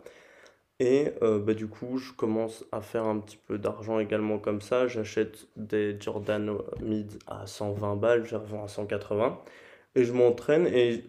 Et 0.79 1.11
euh, 1.21 1.39
bah, 1.39 1.53
du 1.53 1.67
coup, 1.67 1.99
je 1.99 2.11
commence 2.11 2.65
à 2.71 2.81
faire 2.81 3.05
un 3.05 3.19
petit 3.19 3.37
peu 3.37 3.59
d'argent 3.59 3.99
également 3.99 4.39
comme 4.39 4.61
ça. 4.61 4.87
J'achète 4.87 5.47
des 5.55 5.95
Jordan 5.99 6.57
Mid 6.81 7.19
à 7.27 7.45
120 7.45 7.97
balles, 7.97 8.25
je 8.25 8.35
revends 8.35 8.63
à 8.63 8.67
180. 8.67 9.39
Et 9.95 10.03
je 10.05 10.13
m'entraîne 10.13 10.65
et 10.67 11.03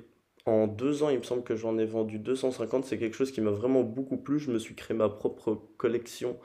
en 0.45 0.66
deux 0.66 1.02
ans, 1.02 1.09
il 1.09 1.19
me 1.19 1.23
semble 1.23 1.42
que 1.45 1.57
j'en 1.57 1.78
ai 1.78 1.87
vendu 1.87 2.19
250. 2.19 2.85
C'est 2.85 2.99
quelque 2.99 3.16
chose 3.16 3.33
qui 3.33 3.40
m'a 3.40 3.50
vraiment 3.50 3.83
beaucoup 3.83 4.19
plu. 4.19 4.38
Je 4.38 4.50
me 4.50 4.59
suis 4.59 4.75
créé 4.75 4.97
ma 4.97 5.09
propre 5.09 5.54
collection 5.78 6.38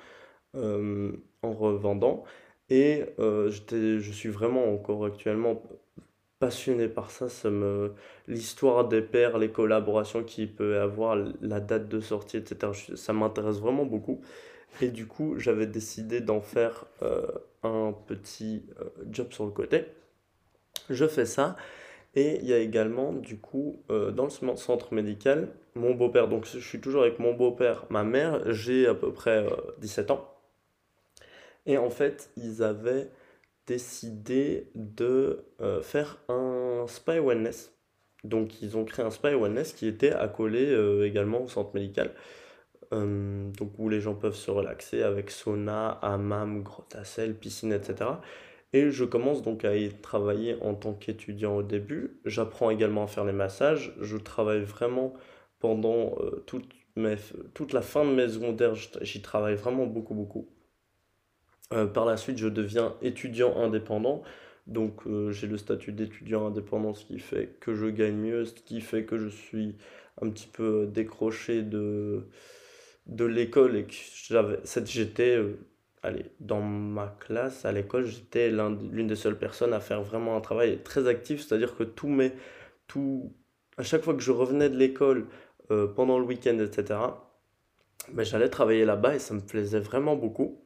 euh, 0.55 1.11
en 1.41 1.51
revendant. 1.51 2.23
Et 2.69 3.03
euh, 3.19 3.49
je 3.51 4.11
suis 4.11 4.29
vraiment 4.29 4.73
encore 4.73 5.05
actuellement 5.05 5.63
passionné 6.39 6.87
par 6.87 7.11
ça. 7.11 7.29
Ça 7.29 7.49
me, 7.49 7.93
l'histoire 8.27 8.87
des 8.87 9.01
paires, 9.01 9.37
les 9.37 9.49
collaborations 9.49 10.23
qu'il 10.23 10.53
peut 10.53 10.79
avoir, 10.79 11.17
la 11.41 11.59
date 11.59 11.87
de 11.87 11.99
sortie, 11.99 12.37
etc. 12.37 12.71
Ça 12.95 13.13
m'intéresse 13.13 13.57
vraiment 13.57 13.85
beaucoup. 13.85 14.21
Et 14.81 14.89
du 14.89 15.07
coup, 15.07 15.39
j'avais 15.39 15.67
décidé 15.67 16.21
d'en 16.21 16.41
faire 16.41 16.85
euh, 17.01 17.25
un 17.63 17.93
petit 18.07 18.63
job 19.09 19.27
sur 19.31 19.45
le 19.45 19.51
côté. 19.51 19.85
Je 20.89 21.07
fais 21.07 21.25
ça. 21.25 21.55
Et 22.15 22.39
il 22.41 22.47
y 22.47 22.53
a 22.53 22.57
également, 22.57 23.13
du 23.13 23.37
coup, 23.37 23.83
euh, 23.91 24.11
dans 24.11 24.25
le 24.25 24.55
centre 24.55 24.93
médical, 24.93 25.49
mon 25.75 25.93
beau-père. 25.93 26.27
Donc, 26.27 26.47
je 26.47 26.59
suis 26.59 26.79
toujours 26.79 27.03
avec 27.03 27.19
mon 27.19 27.33
beau-père, 27.33 27.85
ma 27.89 28.03
mère. 28.03 28.41
J'ai 28.51 28.87
à 28.87 28.95
peu 28.95 29.11
près 29.11 29.45
17 29.79 30.09
euh, 30.09 30.13
ans. 30.15 30.33
Et 31.65 31.77
en 31.77 31.89
fait, 31.89 32.31
ils 32.37 32.63
avaient 32.63 33.09
décidé 33.67 34.71
de 34.75 35.45
euh, 35.61 35.81
faire 35.81 36.17
un 36.29 36.85
spa 36.87 37.19
wellness. 37.19 37.73
Donc, 38.23 38.61
ils 38.61 38.77
ont 38.77 38.85
créé 38.85 39.05
un 39.05 39.11
spa 39.11 39.35
wellness 39.35 39.73
qui 39.73 39.87
était 39.87 40.11
accolé 40.11 40.73
également 41.05 41.43
au 41.43 41.47
centre 41.47 41.73
médical. 41.75 42.13
donc, 42.91 43.71
où 43.77 43.89
les 43.89 44.01
gens 44.01 44.15
peuvent 44.15 44.35
se 44.35 44.49
relaxer 44.49 45.03
avec 45.03 45.29
sauna, 45.29 45.89
hammam, 46.01 46.63
grotte 46.63 46.95
à 46.95 47.03
sel, 47.03 47.35
piscine, 47.35 47.73
etc. 47.73 48.05
Et 48.73 48.91
je 48.91 49.05
commence 49.05 49.41
donc 49.41 49.63
à 49.65 49.75
y 49.75 49.89
travailler 49.89 50.57
en 50.61 50.73
tant 50.75 50.93
qu'étudiant 50.93 51.55
au 51.57 51.63
début. 51.63 52.19
J'apprends 52.25 52.69
également 52.69 53.03
à 53.03 53.07
faire 53.07 53.25
les 53.25 53.33
massages. 53.33 53.93
Je 54.01 54.17
travaille 54.17 54.61
vraiment 54.61 55.13
pendant 55.59 56.15
euh, 56.19 56.43
toute, 56.45 56.65
mes, 56.95 57.15
toute 57.53 57.73
la 57.73 57.81
fin 57.81 58.03
de 58.05 58.11
mes 58.11 58.27
secondaires. 58.27 58.75
J'y 58.75 59.21
travaille 59.21 59.55
vraiment 59.55 59.85
beaucoup, 59.85 60.13
beaucoup. 60.13 60.49
Euh, 61.73 61.85
par 61.85 62.05
la 62.05 62.17
suite, 62.17 62.37
je 62.37 62.47
deviens 62.47 62.95
étudiant 63.01 63.57
indépendant. 63.57 64.23
Donc 64.67 65.07
euh, 65.07 65.31
j'ai 65.31 65.47
le 65.47 65.57
statut 65.57 65.91
d'étudiant 65.93 66.47
indépendant, 66.47 66.93
ce 66.93 67.05
qui 67.05 67.19
fait 67.19 67.57
que 67.61 67.73
je 67.73 67.87
gagne 67.87 68.15
mieux, 68.15 68.45
ce 68.45 68.53
qui 68.53 68.81
fait 68.81 69.05
que 69.05 69.17
je 69.17 69.29
suis 69.29 69.77
un 70.21 70.29
petit 70.29 70.47
peu 70.47 70.87
décroché 70.87 71.61
de, 71.61 72.27
de 73.05 73.25
l'école 73.25 73.77
et 73.77 73.85
que 73.85 73.93
j'étais 74.85 75.39
allez, 76.03 76.25
dans 76.39 76.61
ma 76.61 77.07
classe, 77.19 77.65
à 77.65 77.71
l'école, 77.71 78.05
j'étais 78.05 78.49
l'une 78.49 79.07
des 79.07 79.15
seules 79.15 79.37
personnes 79.37 79.73
à 79.73 79.79
faire 79.79 80.01
vraiment 80.01 80.35
un 80.35 80.41
travail 80.41 80.81
très 80.83 81.07
actif, 81.07 81.45
c'est-à-dire 81.45 81.75
que 81.75 81.83
tous 81.83 82.07
mes, 82.07 82.33
tout, 82.87 83.33
à 83.77 83.83
chaque 83.83 84.03
fois 84.03 84.13
que 84.13 84.21
je 84.21 84.31
revenais 84.31 84.69
de 84.69 84.77
l'école, 84.77 85.27
euh, 85.71 85.87
pendant 85.87 86.19
le 86.19 86.25
week-end, 86.25 86.57
etc., 86.59 86.99
ben, 88.13 88.23
j'allais 88.23 88.49
travailler 88.49 88.85
là-bas 88.85 89.15
et 89.15 89.19
ça 89.19 89.33
me 89.33 89.41
plaisait 89.41 89.79
vraiment 89.79 90.15
beaucoup. 90.15 90.63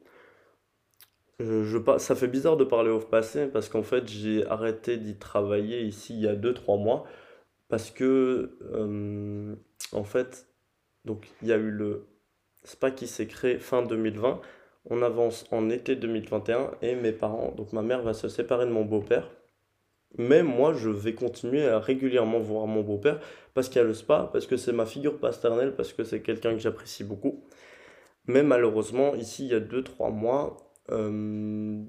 Euh, 1.42 1.64
je, 1.64 1.98
ça 1.98 2.14
fait 2.14 2.28
bizarre 2.28 2.56
de 2.56 2.64
parler 2.64 2.90
au 2.90 3.00
passé 3.00 3.46
parce 3.46 3.68
qu'en 3.68 3.82
fait 3.82 4.08
j'ai 4.08 4.46
arrêté 4.46 4.96
d'y 4.96 5.16
travailler 5.16 5.82
ici 5.82 6.14
il 6.14 6.20
y 6.20 6.28
a 6.28 6.34
2-3 6.36 6.82
mois 6.82 7.04
parce 7.68 7.90
que 7.90 8.58
euh, 8.74 9.54
en 9.92 10.04
fait 10.04 10.46
donc 11.04 11.28
il 11.42 11.48
y 11.48 11.52
a 11.52 11.56
eu 11.56 11.70
le 11.70 12.06
SPA 12.64 12.90
qui 12.90 13.06
s'est 13.06 13.26
créé 13.26 13.58
fin 13.58 13.82
2020 13.82 14.40
on 14.86 15.02
avance 15.02 15.44
en 15.52 15.70
été 15.70 15.96
2021 15.96 16.72
et 16.82 16.94
mes 16.96 17.12
parents, 17.12 17.52
donc 17.56 17.72
ma 17.72 17.82
mère 17.82 18.02
va 18.02 18.14
se 18.14 18.28
séparer 18.28 18.66
de 18.66 18.70
mon 18.72 18.84
beau-père. 18.84 19.30
Mais 20.18 20.42
moi, 20.42 20.74
je 20.74 20.90
vais 20.90 21.14
continuer 21.14 21.66
à 21.66 21.78
régulièrement 21.78 22.40
voir 22.40 22.66
mon 22.66 22.82
beau-père 22.82 23.20
parce 23.54 23.68
qu'il 23.68 23.76
y 23.76 23.84
a 23.84 23.84
le 23.84 23.94
spa, 23.94 24.28
parce 24.32 24.46
que 24.46 24.56
c'est 24.56 24.72
ma 24.72 24.84
figure 24.86 25.18
paternelle, 25.18 25.74
parce 25.76 25.92
que 25.92 26.04
c'est 26.04 26.20
quelqu'un 26.20 26.52
que 26.52 26.58
j'apprécie 26.58 27.04
beaucoup. 27.04 27.44
Mais 28.26 28.42
malheureusement, 28.42 29.14
ici, 29.14 29.46
il 29.46 29.52
y 29.52 29.54
a 29.54 29.60
2-3 29.60 30.12
mois, 30.12 30.56
euh, 30.90 31.84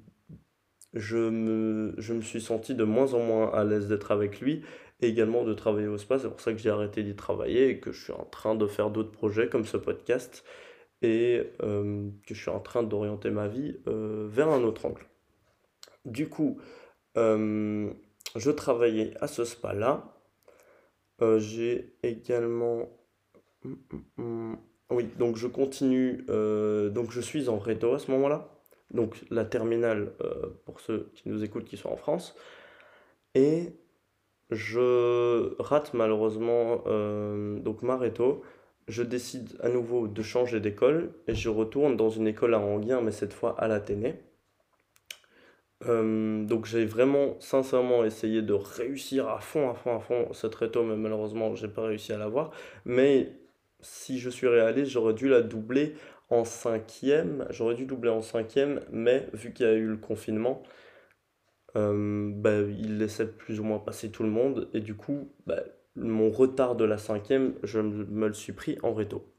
je, 0.93 1.17
me, 1.17 1.95
je 1.97 2.13
me 2.13 2.21
suis 2.21 2.41
senti 2.41 2.75
de 2.75 2.83
moins 2.83 3.13
en 3.13 3.19
moins 3.19 3.51
à 3.51 3.63
l'aise 3.63 3.87
d'être 3.87 4.11
avec 4.11 4.39
lui 4.39 4.63
et 5.01 5.07
également 5.07 5.43
de 5.43 5.53
travailler 5.53 5.87
au 5.87 5.97
spa. 5.97 6.19
C'est 6.19 6.29
pour 6.29 6.39
ça 6.39 6.53
que 6.53 6.59
j'ai 6.59 6.69
arrêté 6.69 7.03
d'y 7.03 7.15
travailler 7.15 7.69
et 7.69 7.79
que 7.79 7.91
je 7.91 8.03
suis 8.03 8.13
en 8.13 8.25
train 8.25 8.55
de 8.55 8.67
faire 8.67 8.89
d'autres 8.89 9.11
projets 9.11 9.49
comme 9.49 9.65
ce 9.65 9.77
podcast 9.77 10.43
et 11.01 11.43
euh, 11.63 12.09
que 12.25 12.33
je 12.33 12.41
suis 12.41 12.51
en 12.51 12.59
train 12.59 12.83
d'orienter 12.83 13.29
ma 13.29 13.47
vie 13.47 13.75
euh, 13.87 14.27
vers 14.29 14.49
un 14.49 14.63
autre 14.63 14.85
angle. 14.85 15.05
Du 16.05 16.29
coup, 16.29 16.59
je 17.15 18.49
travaillais 18.51 19.13
à 19.21 19.27
ce 19.27 19.45
spa-là. 19.45 20.15
j'ai 21.37 21.95
également... 22.03 22.89
Hum, 23.65 23.77
hum, 23.91 24.03
hum. 24.17 24.57
Oui, 24.89 25.07
donc 25.17 25.37
je 25.37 25.47
continue. 25.47 26.23
donc 26.27 27.11
je 27.11 27.21
suis 27.21 27.49
en 27.49 27.57
réto 27.57 27.93
à 27.93 27.99
ce 27.99 28.11
moment-là. 28.11 28.53
Donc 28.91 29.23
la 29.29 29.45
terminale, 29.45 30.13
pour 30.65 30.79
ceux 30.79 31.11
qui 31.15 31.29
nous 31.29 31.43
écoutent, 31.43 31.65
qui 31.65 31.77
sont 31.77 31.89
en 31.89 31.97
France. 31.97 32.35
Et 33.35 33.73
je 34.51 35.55
rate 35.61 35.93
malheureusement 35.93 36.83
donc 37.59 37.81
ma 37.81 37.97
réto 37.97 38.43
je 38.87 39.03
décide 39.03 39.57
à 39.61 39.69
nouveau 39.69 40.07
de 40.07 40.21
changer 40.21 40.59
d'école 40.59 41.13
et 41.27 41.35
je 41.35 41.49
retourne 41.49 41.95
dans 41.95 42.09
une 42.09 42.27
école 42.27 42.53
à 42.53 42.59
Anguien, 42.59 43.01
mais 43.01 43.11
cette 43.11 43.33
fois 43.33 43.55
à 43.59 43.67
l'Athénée. 43.67 44.15
Euh, 45.85 46.43
donc 46.45 46.65
j'ai 46.65 46.85
vraiment 46.85 47.39
sincèrement 47.39 48.05
essayé 48.05 48.41
de 48.41 48.53
réussir 48.53 49.27
à 49.27 49.39
fond, 49.39 49.69
à 49.69 49.73
fond, 49.73 49.95
à 49.95 49.99
fond 49.99 50.33
cette 50.33 50.55
réto, 50.55 50.83
mais 50.83 50.95
malheureusement 50.95 51.55
j'ai 51.55 51.67
pas 51.67 51.83
réussi 51.83 52.13
à 52.13 52.17
l'avoir. 52.17 52.51
Mais 52.85 53.33
si 53.81 54.19
je 54.19 54.29
suis 54.29 54.47
réaliste, 54.47 54.91
j'aurais 54.91 55.13
dû 55.13 55.27
la 55.27 55.41
doubler 55.41 55.95
en 56.29 56.43
cinquième. 56.45 57.45
J'aurais 57.49 57.75
dû 57.75 57.85
doubler 57.85 58.09
en 58.09 58.21
cinquième, 58.21 58.81
mais 58.91 59.27
vu 59.33 59.53
qu'il 59.53 59.65
y 59.65 59.69
a 59.69 59.73
eu 59.73 59.87
le 59.87 59.97
confinement, 59.97 60.63
euh, 61.75 62.31
bah, 62.33 62.59
il 62.61 62.97
laissait 62.97 63.27
plus 63.27 63.59
ou 63.59 63.63
moins 63.63 63.79
passer 63.79 64.11
tout 64.11 64.23
le 64.23 64.29
monde 64.29 64.69
et 64.73 64.79
du 64.79 64.95
coup, 64.95 65.31
bah, 65.47 65.63
mon 65.95 66.29
retard 66.29 66.75
de 66.75 66.85
la 66.85 66.97
cinquième, 66.97 67.55
je 67.63 67.79
me 67.79 68.27
le 68.27 68.33
suis 68.33 68.53
pris 68.53 68.77
en 68.83 68.93
réto. 68.93 69.33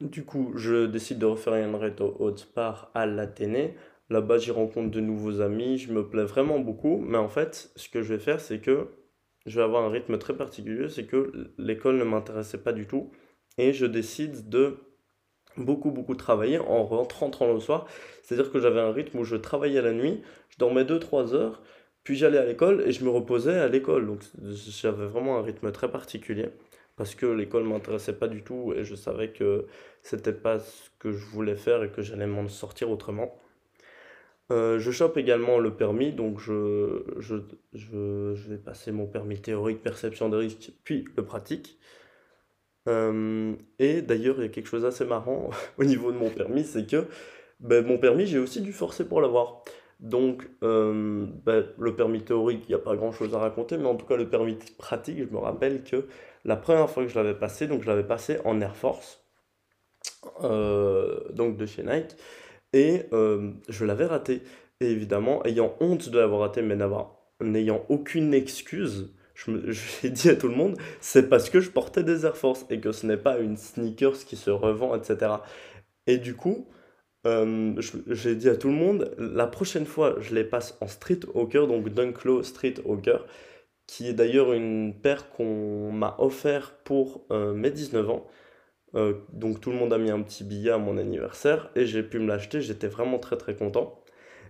Du 0.00 0.24
coup, 0.24 0.52
je 0.54 0.86
décide 0.86 1.18
de 1.18 1.26
refaire 1.26 1.54
une 1.54 1.74
réto 1.74 2.16
haute 2.20 2.52
part 2.54 2.90
à 2.94 3.04
l'Athénée. 3.06 3.74
Là-bas, 4.10 4.38
j'y 4.38 4.52
rencontre 4.52 4.90
de 4.90 5.00
nouveaux 5.00 5.40
amis, 5.40 5.76
je 5.78 5.92
me 5.92 6.08
plais 6.08 6.24
vraiment 6.24 6.60
beaucoup. 6.60 6.98
Mais 6.98 7.18
en 7.18 7.28
fait, 7.28 7.72
ce 7.74 7.88
que 7.88 8.02
je 8.02 8.14
vais 8.14 8.20
faire, 8.20 8.40
c'est 8.40 8.60
que 8.60 8.88
je 9.46 9.58
vais 9.58 9.64
avoir 9.64 9.84
un 9.84 9.90
rythme 9.90 10.18
très 10.18 10.36
particulier, 10.36 10.88
c'est 10.88 11.06
que 11.06 11.52
l'école 11.58 11.96
ne 11.96 12.04
m'intéressait 12.04 12.58
pas 12.58 12.72
du 12.72 12.86
tout. 12.86 13.10
Et 13.58 13.72
je 13.72 13.86
décide 13.86 14.48
de 14.48 14.78
beaucoup, 15.58 15.90
beaucoup 15.90 16.14
travailler 16.14 16.58
en 16.58 16.84
rentrant 16.84 17.52
le 17.52 17.60
soir. 17.60 17.86
C'est-à-dire 18.22 18.50
que 18.50 18.60
j'avais 18.60 18.80
un 18.80 18.92
rythme 18.92 19.18
où 19.18 19.24
je 19.24 19.36
travaillais 19.36 19.82
la 19.82 19.92
nuit, 19.92 20.22
je 20.50 20.58
dormais 20.58 20.84
2-3 20.84 21.34
heures, 21.34 21.62
puis 22.04 22.16
j'allais 22.16 22.38
à 22.38 22.44
l'école 22.44 22.82
et 22.86 22.92
je 22.92 23.04
me 23.04 23.10
reposais 23.10 23.58
à 23.58 23.68
l'école. 23.68 24.06
Donc 24.06 24.22
j'avais 24.42 25.06
vraiment 25.06 25.38
un 25.38 25.42
rythme 25.42 25.70
très 25.72 25.90
particulier 25.90 26.48
parce 26.96 27.14
que 27.14 27.26
l'école 27.26 27.64
m'intéressait 27.64 28.14
pas 28.14 28.28
du 28.28 28.42
tout 28.42 28.74
et 28.76 28.84
je 28.84 28.94
savais 28.94 29.30
que 29.30 29.66
c'était 30.02 30.32
pas 30.32 30.58
ce 30.58 30.90
que 30.98 31.12
je 31.12 31.24
voulais 31.26 31.56
faire 31.56 31.82
et 31.84 31.90
que 31.90 32.02
j'allais 32.02 32.26
m'en 32.26 32.48
sortir 32.48 32.90
autrement. 32.90 33.38
Euh, 34.50 34.78
je 34.78 34.90
chope 34.90 35.18
également 35.18 35.58
le 35.58 35.74
permis, 35.74 36.12
donc 36.12 36.40
je, 36.40 37.04
je, 37.18 37.36
je, 37.74 38.48
vais 38.48 38.56
passer 38.56 38.92
mon 38.92 39.06
permis 39.06 39.38
théorique, 39.40 39.82
perception 39.82 40.30
des 40.30 40.38
risques, 40.38 40.72
puis 40.84 41.04
le 41.16 41.24
pratique. 41.24 41.78
Euh, 42.88 43.54
et 43.78 44.02
d'ailleurs, 44.02 44.36
il 44.38 44.42
y 44.42 44.46
a 44.46 44.48
quelque 44.48 44.68
chose 44.68 44.82
d'assez 44.82 45.04
marrant 45.04 45.50
au 45.78 45.84
niveau 45.84 46.10
de 46.12 46.16
mon 46.16 46.30
permis, 46.30 46.64
c'est 46.64 46.86
que 46.86 47.06
ben, 47.60 47.84
mon 47.86 47.98
permis, 47.98 48.26
j'ai 48.26 48.38
aussi 48.38 48.60
dû 48.60 48.72
forcer 48.72 49.06
pour 49.06 49.20
l'avoir. 49.20 49.62
Donc, 50.00 50.48
euh, 50.62 51.26
ben, 51.44 51.66
le 51.78 51.96
permis 51.96 52.22
théorique, 52.22 52.64
il 52.66 52.68
n'y 52.68 52.74
a 52.74 52.78
pas 52.78 52.96
grand-chose 52.96 53.34
à 53.34 53.38
raconter, 53.38 53.76
mais 53.76 53.86
en 53.86 53.96
tout 53.96 54.06
cas, 54.06 54.16
le 54.16 54.28
permis 54.28 54.56
pratique, 54.78 55.18
je 55.18 55.34
me 55.34 55.38
rappelle 55.38 55.82
que 55.82 56.06
la 56.44 56.56
première 56.56 56.88
fois 56.88 57.02
que 57.04 57.08
je 57.08 57.16
l'avais 57.16 57.34
passé, 57.34 57.66
donc 57.66 57.82
je 57.82 57.88
l'avais 57.88 58.04
passé 58.06 58.38
en 58.44 58.60
Air 58.60 58.76
Force, 58.76 59.24
euh, 60.44 61.20
donc 61.32 61.56
de 61.56 61.66
chez 61.66 61.82
Nike, 61.82 62.16
et 62.72 63.06
je 63.10 63.84
l'avais 63.84 64.06
raté. 64.06 64.42
Et 64.80 64.86
évidemment, 64.86 65.44
ayant 65.44 65.74
honte 65.80 66.08
de 66.10 66.18
l'avoir 66.18 66.42
raté, 66.42 66.62
mais 66.62 66.76
n'ayant 67.40 67.84
aucune 67.88 68.34
excuse, 68.34 69.12
j'ai 69.46 70.10
dit 70.10 70.28
à 70.28 70.36
tout 70.36 70.48
le 70.48 70.54
monde, 70.54 70.76
c'est 71.00 71.28
parce 71.28 71.50
que 71.50 71.60
je 71.60 71.70
portais 71.70 72.02
des 72.02 72.26
Air 72.26 72.36
Force 72.36 72.66
et 72.70 72.80
que 72.80 72.92
ce 72.92 73.06
n'est 73.06 73.16
pas 73.16 73.38
une 73.38 73.56
sneakers 73.56 74.24
qui 74.26 74.36
se 74.36 74.50
revend, 74.50 74.94
etc. 74.96 75.32
Et 76.06 76.18
du 76.18 76.34
coup, 76.34 76.68
euh, 77.26 77.80
j'ai 78.08 78.34
dit 78.34 78.48
à 78.48 78.56
tout 78.56 78.68
le 78.68 78.74
monde, 78.74 79.14
la 79.18 79.46
prochaine 79.46 79.86
fois, 79.86 80.16
je 80.20 80.34
les 80.34 80.44
passe 80.44 80.76
en 80.80 80.88
Street 80.88 81.20
Hawker, 81.34 81.66
donc 81.66 81.88
Dunklo 81.88 82.42
Street 82.42 82.74
Hawker, 82.86 83.26
qui 83.86 84.08
est 84.08 84.12
d'ailleurs 84.12 84.52
une 84.52 84.94
paire 85.00 85.30
qu'on 85.30 85.92
m'a 85.92 86.16
offert 86.18 86.76
pour 86.84 87.24
euh, 87.30 87.54
mes 87.54 87.70
19 87.70 88.10
ans. 88.10 88.26
Euh, 88.94 89.14
donc 89.32 89.60
tout 89.60 89.70
le 89.70 89.76
monde 89.76 89.92
a 89.92 89.98
mis 89.98 90.10
un 90.10 90.22
petit 90.22 90.44
billet 90.44 90.70
à 90.70 90.78
mon 90.78 90.96
anniversaire 90.96 91.70
et 91.76 91.84
j'ai 91.84 92.02
pu 92.02 92.18
me 92.18 92.26
l'acheter, 92.26 92.62
j'étais 92.62 92.88
vraiment 92.88 93.18
très 93.18 93.36
très 93.36 93.54
content. 93.54 94.02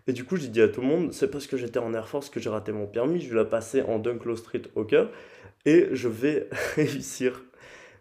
Et 0.08 0.12
du 0.14 0.24
coup, 0.24 0.36
j'ai 0.36 0.48
dit 0.48 0.62
à 0.62 0.68
tout 0.68 0.80
le 0.80 0.86
monde, 0.86 1.12
c'est 1.12 1.30
parce 1.30 1.46
que 1.46 1.58
j'étais 1.58 1.78
en 1.78 1.92
Air 1.92 2.08
Force 2.08 2.30
que 2.30 2.40
j'ai 2.40 2.48
raté 2.48 2.72
mon 2.72 2.86
permis, 2.86 3.20
je 3.20 3.28
vais 3.28 3.36
la 3.36 3.44
passer 3.44 3.82
en 3.82 3.98
Dunklow 3.98 4.36
Street 4.36 4.62
Hawker 4.74 5.10
et 5.66 5.88
je 5.92 6.08
vais 6.08 6.48
réussir. 6.76 7.44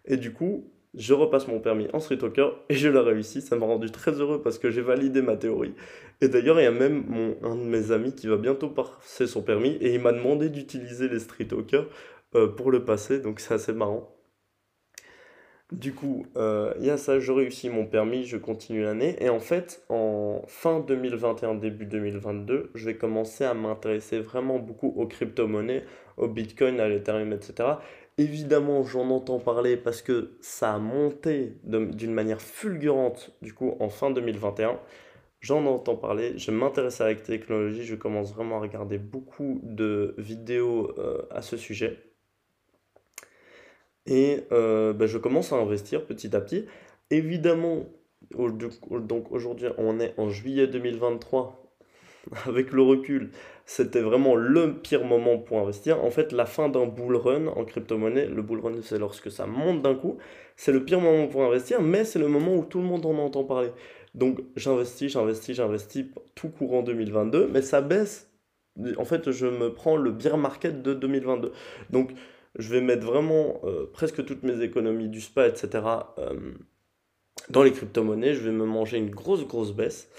Et 0.06 0.16
du 0.16 0.32
coup, 0.32 0.72
je 0.94 1.12
repasse 1.12 1.46
mon 1.48 1.60
permis 1.60 1.86
en 1.92 2.00
Street 2.00 2.18
Hawker 2.22 2.64
et 2.70 2.74
je 2.74 2.88
l'ai 2.88 2.98
réussi. 2.98 3.42
Ça 3.42 3.56
m'a 3.56 3.66
rendu 3.66 3.90
très 3.90 4.12
heureux 4.12 4.40
parce 4.40 4.58
que 4.58 4.70
j'ai 4.70 4.80
validé 4.80 5.20
ma 5.20 5.36
théorie. 5.36 5.74
Et 6.22 6.28
d'ailleurs, 6.28 6.58
il 6.58 6.64
y 6.64 6.66
a 6.66 6.70
même 6.70 7.36
un 7.42 7.56
de 7.56 7.62
mes 7.62 7.92
amis 7.92 8.14
qui 8.14 8.26
va 8.26 8.38
bientôt 8.38 8.70
passer 8.70 9.26
son 9.26 9.42
permis 9.42 9.76
et 9.82 9.94
il 9.94 10.00
m'a 10.00 10.12
demandé 10.12 10.48
d'utiliser 10.48 11.08
les 11.08 11.18
Street 11.18 11.48
Hawkers 11.52 11.86
euh, 12.34 12.48
pour 12.48 12.70
le 12.70 12.84
passer, 12.84 13.20
donc 13.20 13.38
c'est 13.38 13.54
assez 13.54 13.74
marrant. 13.74 14.17
Du 15.72 15.92
coup, 15.92 16.24
il 16.36 16.86
y 16.86 16.90
a 16.90 16.96
ça, 16.96 17.20
je 17.20 17.30
réussis 17.30 17.68
mon 17.68 17.84
permis, 17.84 18.24
je 18.24 18.38
continue 18.38 18.82
l'année. 18.82 19.16
Et 19.20 19.28
en 19.28 19.40
fait, 19.40 19.84
en 19.90 20.42
fin 20.46 20.80
2021, 20.80 21.56
début 21.56 21.84
2022, 21.84 22.70
je 22.74 22.84
vais 22.86 22.96
commencer 22.96 23.44
à 23.44 23.52
m'intéresser 23.52 24.18
vraiment 24.20 24.58
beaucoup 24.58 24.88
aux 24.96 25.06
crypto-monnaies, 25.06 25.84
au 26.16 26.26
Bitcoin, 26.26 26.80
à 26.80 26.88
l'Ethereum, 26.88 27.32
etc. 27.34 27.68
Évidemment, 28.18 28.82
j'en 28.82 29.10
entends 29.10 29.38
parler 29.38 29.76
parce 29.76 30.02
que 30.02 30.38
ça 30.40 30.74
a 30.74 30.78
monté 30.78 31.58
d'une 31.62 32.12
manière 32.12 32.40
fulgurante, 32.40 33.32
du 33.42 33.54
coup, 33.54 33.76
en 33.78 33.88
fin 33.90 34.10
2021. 34.10 34.80
J'en 35.40 35.64
entends 35.66 35.94
parler, 35.96 36.36
je 36.36 36.50
m'intéresse 36.50 37.00
à 37.00 37.06
la 37.06 37.14
technologie, 37.14 37.84
je 37.84 37.94
commence 37.94 38.34
vraiment 38.34 38.56
à 38.56 38.60
regarder 38.60 38.98
beaucoup 38.98 39.60
de 39.62 40.16
vidéos 40.18 40.92
euh, 40.98 41.22
à 41.30 41.42
ce 41.42 41.56
sujet. 41.56 42.07
Et 44.08 44.44
ben, 44.50 45.06
je 45.06 45.18
commence 45.18 45.52
à 45.52 45.56
investir 45.56 46.04
petit 46.04 46.34
à 46.34 46.40
petit. 46.40 46.64
Évidemment, 47.10 47.86
donc 48.32 49.30
aujourd'hui 49.30 49.68
on 49.78 50.00
est 50.00 50.14
en 50.18 50.28
juillet 50.28 50.66
2023. 50.66 51.64
Avec 52.46 52.72
le 52.72 52.82
recul, 52.82 53.30
c'était 53.64 54.00
vraiment 54.00 54.34
le 54.34 54.74
pire 54.80 55.04
moment 55.04 55.38
pour 55.38 55.58
investir. 55.60 56.04
En 56.04 56.10
fait, 56.10 56.32
la 56.32 56.46
fin 56.46 56.68
d'un 56.68 56.86
bull 56.86 57.16
run 57.16 57.46
en 57.46 57.64
crypto-monnaie, 57.64 58.26
le 58.26 58.42
bull 58.42 58.60
run 58.60 58.74
c'est 58.82 58.98
lorsque 58.98 59.30
ça 59.30 59.46
monte 59.46 59.82
d'un 59.82 59.94
coup, 59.94 60.18
c'est 60.56 60.72
le 60.72 60.84
pire 60.84 61.00
moment 61.00 61.26
pour 61.28 61.44
investir, 61.44 61.80
mais 61.80 62.04
c'est 62.04 62.18
le 62.18 62.28
moment 62.28 62.54
où 62.54 62.64
tout 62.64 62.78
le 62.78 62.84
monde 62.84 63.06
en 63.06 63.16
entend 63.18 63.44
parler. 63.44 63.70
Donc 64.14 64.40
j'investis, 64.56 65.12
j'investis, 65.12 65.56
j'investis 65.56 66.06
tout 66.34 66.48
courant 66.48 66.82
2022, 66.82 67.48
mais 67.52 67.62
ça 67.62 67.80
baisse. 67.80 68.30
En 68.96 69.04
fait, 69.04 69.30
je 69.30 69.46
me 69.46 69.72
prends 69.72 69.96
le 69.96 70.12
bear 70.12 70.38
market 70.38 70.82
de 70.82 70.94
2022. 70.94 71.52
Donc 71.90 72.12
je 72.58 72.68
vais 72.68 72.80
mettre 72.80 73.06
vraiment 73.06 73.60
euh, 73.64 73.86
presque 73.92 74.24
toutes 74.24 74.42
mes 74.42 74.60
économies 74.62 75.08
du 75.08 75.20
SPA, 75.20 75.46
etc. 75.46 75.84
Euh, 76.18 76.52
dans 77.50 77.62
les 77.62 77.72
crypto-monnaies. 77.72 78.34
Je 78.34 78.40
vais 78.40 78.52
me 78.52 78.66
manger 78.66 78.98
une 78.98 79.10
grosse, 79.10 79.46
grosse 79.46 79.72
baisse. 79.72 80.10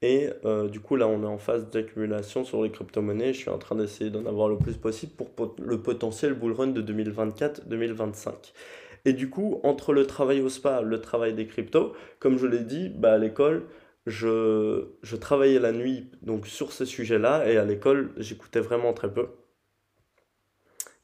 Et 0.00 0.30
euh, 0.44 0.68
du 0.68 0.80
coup, 0.80 0.96
là, 0.96 1.06
on 1.06 1.22
est 1.22 1.26
en 1.26 1.38
phase 1.38 1.70
d'accumulation 1.70 2.44
sur 2.44 2.62
les 2.62 2.70
crypto-monnaies. 2.70 3.32
Je 3.32 3.38
suis 3.38 3.50
en 3.50 3.58
train 3.58 3.76
d'essayer 3.76 4.10
d'en 4.10 4.26
avoir 4.26 4.48
le 4.48 4.58
plus 4.58 4.76
possible 4.76 5.12
pour 5.12 5.54
le 5.62 5.80
potentiel 5.80 6.34
bull 6.34 6.52
run 6.52 6.68
de 6.68 6.82
2024-2025. 6.82 8.52
Et 9.04 9.12
du 9.12 9.30
coup, 9.30 9.60
entre 9.62 9.92
le 9.92 10.06
travail 10.06 10.40
au 10.40 10.48
spa, 10.48 10.80
le 10.80 11.00
travail 11.00 11.34
des 11.34 11.46
cryptos, 11.46 11.92
comme 12.18 12.38
je 12.38 12.46
l'ai 12.46 12.60
dit, 12.60 12.88
bah, 12.88 13.12
à 13.12 13.18
l'école, 13.18 13.66
je, 14.06 14.86
je 15.02 15.16
travaillais 15.16 15.60
la 15.60 15.72
nuit 15.72 16.10
donc 16.22 16.46
sur 16.46 16.72
ces 16.72 16.86
sujets-là 16.86 17.48
et 17.48 17.56
à 17.56 17.64
l'école, 17.64 18.12
j'écoutais 18.16 18.60
vraiment 18.60 18.92
très 18.92 19.12
peu. 19.12 19.28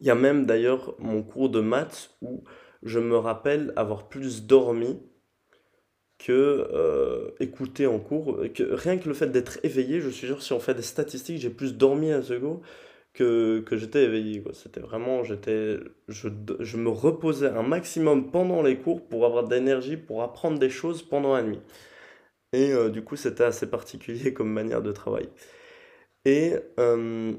Il 0.01 0.07
y 0.07 0.11
a 0.11 0.15
même 0.15 0.47
d'ailleurs 0.47 0.95
mon 0.99 1.23
cours 1.23 1.51
de 1.51 1.61
maths 1.61 2.11
où 2.23 2.45
je 2.83 2.99
me 2.99 3.17
rappelle 3.17 3.73
avoir 3.77 4.09
plus 4.09 4.47
dormi 4.47 5.01
que 6.19 6.33
euh, 6.73 7.31
écouter 7.41 7.87
en 7.87 7.99
cours. 7.99 8.41
Que, 8.55 8.63
rien 8.75 8.99
que 8.99 9.09
le 9.09 9.15
fait 9.15 9.29
d'être 9.29 9.59
éveillé, 9.65 10.01
je 10.01 10.09
suis 10.09 10.27
sûr, 10.27 10.43
si 10.43 10.53
on 10.53 10.61
fait 10.61 10.75
des 10.75 10.83
statistiques, 10.83 11.39
j'ai 11.41 11.51
plus 11.51 11.77
dormi 11.77 12.13
à 12.13 12.23
ce 12.23 12.35
que, 13.15 13.61
que 13.61 13.77
j'étais 13.77 14.05
éveillé. 14.05 14.43
C'était 14.53 14.81
vraiment, 14.81 15.25
j'étais, 15.25 15.79
je, 16.09 16.29
je 16.61 16.77
me 16.77 16.91
reposais 16.91 17.49
un 17.49 17.63
maximum 17.63 18.31
pendant 18.31 18.63
les 18.63 18.79
cours 18.79 19.07
pour 19.09 19.27
avoir 19.27 19.45
de 19.45 19.55
l'énergie, 19.55 19.97
pour 19.97 20.23
apprendre 20.23 20.59
des 20.59 20.71
choses 20.71 21.03
pendant 21.03 21.35
la 21.35 21.43
nuit. 21.43 21.61
Et 22.53 22.73
euh, 22.73 22.89
du 22.91 23.03
coup, 23.05 23.17
c'était 23.17 23.45
assez 23.45 23.69
particulier 23.71 24.33
comme 24.35 24.53
manière 24.53 24.83
de 24.83 24.93
travailler. 24.93 25.31
Et 26.25 26.55
euh, 26.79 27.35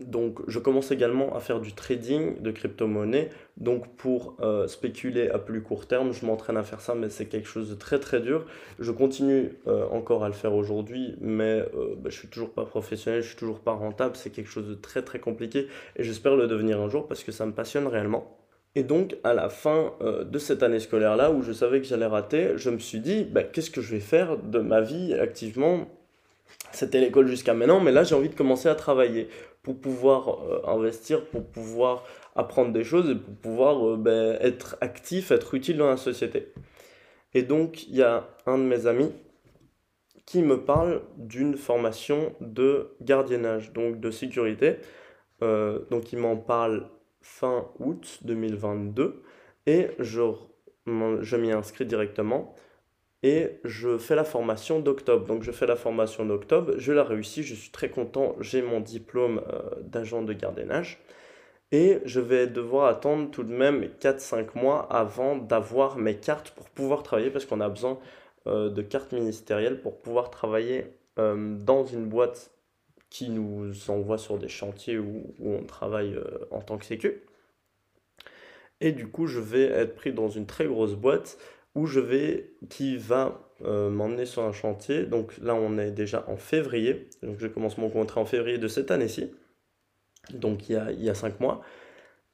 donc, 0.00 0.38
je 0.46 0.60
commence 0.60 0.92
également 0.92 1.34
à 1.34 1.40
faire 1.40 1.58
du 1.58 1.72
trading 1.72 2.40
de 2.40 2.52
crypto-monnaie. 2.52 3.30
Donc, 3.56 3.96
pour 3.96 4.36
euh, 4.40 4.68
spéculer 4.68 5.28
à 5.28 5.40
plus 5.40 5.60
court 5.60 5.86
terme, 5.86 6.12
je 6.12 6.24
m'entraîne 6.24 6.56
à 6.56 6.62
faire 6.62 6.80
ça, 6.80 6.94
mais 6.94 7.08
c'est 7.08 7.26
quelque 7.26 7.48
chose 7.48 7.68
de 7.68 7.74
très 7.74 7.98
très 7.98 8.20
dur. 8.20 8.46
Je 8.78 8.92
continue 8.92 9.58
euh, 9.66 9.88
encore 9.90 10.22
à 10.22 10.28
le 10.28 10.34
faire 10.34 10.54
aujourd'hui, 10.54 11.16
mais 11.20 11.64
euh, 11.74 11.96
bah, 11.96 12.10
je 12.10 12.16
suis 12.16 12.28
toujours 12.28 12.50
pas 12.50 12.64
professionnel, 12.64 13.22
je 13.22 13.28
suis 13.28 13.36
toujours 13.36 13.58
pas 13.58 13.72
rentable. 13.72 14.14
C'est 14.14 14.30
quelque 14.30 14.50
chose 14.50 14.68
de 14.68 14.74
très 14.74 15.02
très 15.02 15.18
compliqué 15.18 15.66
et 15.96 16.04
j'espère 16.04 16.36
le 16.36 16.46
devenir 16.46 16.80
un 16.80 16.88
jour 16.88 17.08
parce 17.08 17.24
que 17.24 17.32
ça 17.32 17.44
me 17.44 17.52
passionne 17.52 17.88
réellement. 17.88 18.38
Et 18.76 18.84
donc, 18.84 19.16
à 19.24 19.34
la 19.34 19.48
fin 19.48 19.94
de 20.00 20.38
cette 20.38 20.62
année 20.62 20.78
scolaire-là, 20.78 21.32
où 21.32 21.42
je 21.42 21.50
savais 21.50 21.80
que 21.80 21.86
j'allais 21.86 22.06
rater, 22.06 22.52
je 22.54 22.70
me 22.70 22.78
suis 22.78 23.00
dit, 23.00 23.24
bah, 23.24 23.42
qu'est-ce 23.42 23.72
que 23.72 23.80
je 23.80 23.90
vais 23.90 24.00
faire 24.00 24.36
de 24.36 24.60
ma 24.60 24.80
vie 24.80 25.14
activement? 25.14 25.88
C'était 26.72 27.00
l'école 27.00 27.28
jusqu'à 27.28 27.54
maintenant, 27.54 27.80
mais 27.80 27.92
là 27.92 28.04
j'ai 28.04 28.14
envie 28.14 28.28
de 28.28 28.34
commencer 28.34 28.68
à 28.68 28.74
travailler 28.74 29.28
pour 29.68 29.78
pouvoir 29.78 30.28
euh, 30.30 30.62
investir, 30.66 31.26
pour 31.26 31.44
pouvoir 31.44 32.04
apprendre 32.34 32.72
des 32.72 32.84
choses 32.84 33.10
et 33.10 33.14
pour 33.14 33.34
pouvoir 33.34 33.86
euh, 33.86 33.96
ben, 33.98 34.38
être 34.40 34.78
actif, 34.80 35.30
être 35.30 35.52
utile 35.54 35.76
dans 35.76 35.90
la 35.90 35.98
société. 35.98 36.54
Et 37.34 37.42
donc, 37.42 37.86
il 37.86 37.96
y 37.96 38.02
a 38.02 38.26
un 38.46 38.56
de 38.56 38.62
mes 38.62 38.86
amis 38.86 39.12
qui 40.24 40.40
me 40.40 40.64
parle 40.64 41.02
d'une 41.18 41.54
formation 41.54 42.34
de 42.40 42.96
gardiennage, 43.02 43.74
donc 43.74 44.00
de 44.00 44.10
sécurité. 44.10 44.76
Euh, 45.42 45.80
donc, 45.90 46.14
il 46.14 46.18
m'en 46.18 46.38
parle 46.38 46.88
fin 47.20 47.68
août 47.78 48.20
2022 48.22 49.22
et 49.66 49.88
je, 49.98 50.22
je 50.86 51.36
m'y 51.36 51.52
inscris 51.52 51.84
directement 51.84 52.54
et 53.22 53.58
je 53.64 53.98
fais 53.98 54.14
la 54.14 54.24
formation 54.24 54.80
d'octobre. 54.80 55.26
Donc 55.26 55.42
je 55.42 55.50
fais 55.50 55.66
la 55.66 55.76
formation 55.76 56.24
d'octobre, 56.24 56.74
je 56.78 56.92
la 56.92 57.04
réussis, 57.04 57.42
je 57.42 57.54
suis 57.54 57.70
très 57.70 57.90
content, 57.90 58.36
j'ai 58.40 58.62
mon 58.62 58.80
diplôme 58.80 59.42
euh, 59.52 59.70
d'agent 59.82 60.22
de 60.22 60.32
gardiennage. 60.32 61.00
Et 61.70 61.98
je 62.04 62.20
vais 62.20 62.46
devoir 62.46 62.86
attendre 62.86 63.30
tout 63.30 63.42
de 63.42 63.52
même 63.52 63.90
4-5 64.00 64.58
mois 64.58 64.90
avant 64.90 65.36
d'avoir 65.36 65.98
mes 65.98 66.16
cartes 66.16 66.50
pour 66.50 66.70
pouvoir 66.70 67.02
travailler, 67.02 67.30
parce 67.30 67.44
qu'on 67.44 67.60
a 67.60 67.68
besoin 67.68 67.98
euh, 68.46 68.70
de 68.70 68.80
cartes 68.80 69.12
ministérielles 69.12 69.82
pour 69.82 70.00
pouvoir 70.00 70.30
travailler 70.30 70.86
euh, 71.18 71.56
dans 71.58 71.84
une 71.84 72.06
boîte 72.06 72.52
qui 73.10 73.28
nous 73.28 73.72
envoie 73.90 74.16
sur 74.16 74.38
des 74.38 74.48
chantiers 74.48 74.98
où, 74.98 75.34
où 75.40 75.52
on 75.52 75.64
travaille 75.64 76.18
en 76.50 76.60
tant 76.60 76.78
que 76.78 76.84
sécu. 76.84 77.22
Et 78.80 78.92
du 78.92 79.08
coup, 79.08 79.26
je 79.26 79.40
vais 79.40 79.64
être 79.64 79.94
pris 79.94 80.12
dans 80.12 80.28
une 80.28 80.46
très 80.46 80.66
grosse 80.66 80.94
boîte 80.94 81.38
où 81.78 81.86
je 81.86 82.00
vais, 82.00 82.50
qui 82.68 82.96
va 82.96 83.52
euh, 83.64 83.88
m'emmener 83.88 84.26
sur 84.26 84.42
un 84.42 84.52
chantier. 84.52 85.04
Donc 85.04 85.38
là, 85.38 85.54
on 85.54 85.78
est 85.78 85.92
déjà 85.92 86.24
en 86.26 86.36
février. 86.36 87.08
Donc 87.22 87.38
je 87.38 87.46
commence 87.46 87.78
mon 87.78 87.88
contrat 87.88 88.20
en 88.20 88.24
février 88.24 88.58
de 88.58 88.66
cette 88.66 88.90
année-ci. 88.90 89.32
Donc 90.34 90.68
il 90.68 90.72
y, 90.72 90.76
a, 90.76 90.90
il 90.90 91.04
y 91.04 91.08
a 91.08 91.14
cinq 91.14 91.38
mois. 91.38 91.60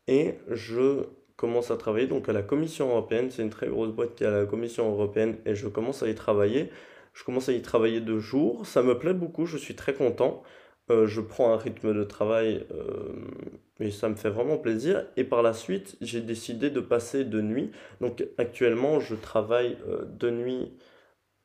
Et 0.09 0.37
je 0.49 1.05
commence 1.37 1.71
à 1.71 1.77
travailler 1.77 2.07
donc 2.07 2.27
à 2.31 2.33
la 2.33 2.43
Commission 2.43 2.89
européenne. 2.89 3.31
C'est 3.31 3.43
une 3.43 3.51
très 3.51 3.69
grosse 3.69 3.91
boîte 3.91 4.15
qui 4.15 4.25
est 4.25 4.29
à 4.29 4.31
la 4.31 4.47
Commission 4.47 4.91
européenne 4.91 5.37
et 5.45 5.55
je 5.55 5.69
commence 5.69 6.03
à 6.03 6.09
y 6.09 6.15
travailler. 6.15 6.71
Je 7.13 7.23
commence 7.23 7.51
à 7.51 7.53
y 7.53 7.61
travailler 7.61 8.01
deux 8.01 8.21
jours. 8.21 8.65
Ça 8.67 8.83
me 8.83 8.99
plaît 8.99 9.15
beaucoup, 9.15 9.45
je 9.45 9.59
suis 9.59 9.77
très 9.77 9.93
content. 9.93 10.43
Euh, 10.91 11.07
je 11.07 11.21
prends 11.23 11.53
un 11.53 11.57
rythme 11.57 11.95
de 11.95 12.05
travail 12.05 12.67
euh, 12.71 13.15
et 13.81 13.91
ça 13.91 14.09
me 14.09 14.17
fait 14.17 14.29
vraiment 14.29 14.59
plaisir. 14.59 15.07
Et 15.17 15.25
par 15.25 15.43
la 15.43 15.55
suite, 15.55 15.97
j'ai 16.03 16.21
décidé 16.21 16.71
de 16.71 16.81
passer 16.81 17.25
de 17.25 17.41
nuit. 17.41 17.71
Donc 18.01 18.27
actuellement, 18.39 19.01
je 19.01 19.15
travaille 19.15 19.79
euh, 19.89 20.05
de 20.05 20.31
nuit 20.31 20.73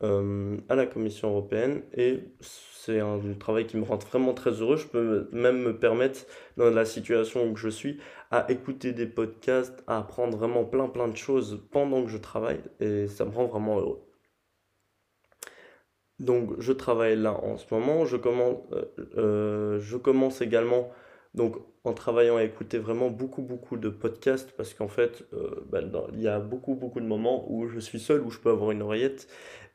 à 0.01 0.75
la 0.75 0.85
Commission 0.85 1.29
européenne 1.29 1.81
et 1.93 2.21
c'est 2.39 3.01
un, 3.01 3.19
travail 3.37 3.67
qui 3.67 3.75
me 3.75 3.83
rend 3.83 3.97
vraiment 3.97 4.33
très 4.33 4.51
heureux. 4.51 4.77
Je 4.77 4.87
peux 4.87 5.27
même 5.33 5.59
me 5.61 5.77
permettre, 5.77 6.21
dans 6.55 6.69
la 6.69 6.85
situation 6.85 7.49
où 7.49 7.57
je 7.57 7.67
suis, 7.67 7.99
à 8.31 8.49
écouter 8.49 8.93
des 8.93 9.07
podcasts, 9.07 9.83
à 9.87 9.97
apprendre 9.97 10.37
vraiment 10.37 10.63
plein 10.63 10.87
plein 10.87 11.09
de 11.09 11.17
choses 11.17 11.65
pendant 11.71 12.03
que 12.05 12.09
je 12.09 12.17
travaille 12.17 12.61
et 12.79 13.07
ça 13.09 13.25
me 13.25 13.31
rend 13.31 13.47
vraiment 13.47 13.77
heureux. 13.77 14.08
Donc 16.19 16.59
je 16.59 16.73
travaille 16.73 17.15
là 17.15 17.33
en 17.33 17.57
ce 17.57 17.65
moment. 17.73 18.05
Je 18.05 18.17
commence, 18.17 18.57
euh, 18.73 18.83
euh, 19.17 19.79
je 19.79 19.97
commence 19.97 20.41
également 20.41 20.91
donc 21.33 21.57
en 21.83 21.93
travaillant 21.93 22.37
à 22.37 22.43
écouter 22.43 22.77
vraiment 22.77 23.09
beaucoup 23.09 23.41
beaucoup 23.41 23.77
de 23.77 23.89
podcasts 23.89 24.51
parce 24.57 24.73
qu'en 24.73 24.87
fait 24.87 25.23
euh, 25.33 25.63
bah, 25.71 25.79
il 26.13 26.21
y 26.21 26.27
a 26.27 26.39
beaucoup 26.39 26.73
beaucoup 26.73 26.99
de 26.99 27.05
moments 27.05 27.45
où 27.51 27.67
je 27.67 27.79
suis 27.79 27.99
seul 27.99 28.21
où 28.21 28.31
je 28.31 28.39
peux 28.39 28.49
avoir 28.49 28.71
une 28.71 28.81
oreillette 28.81 29.27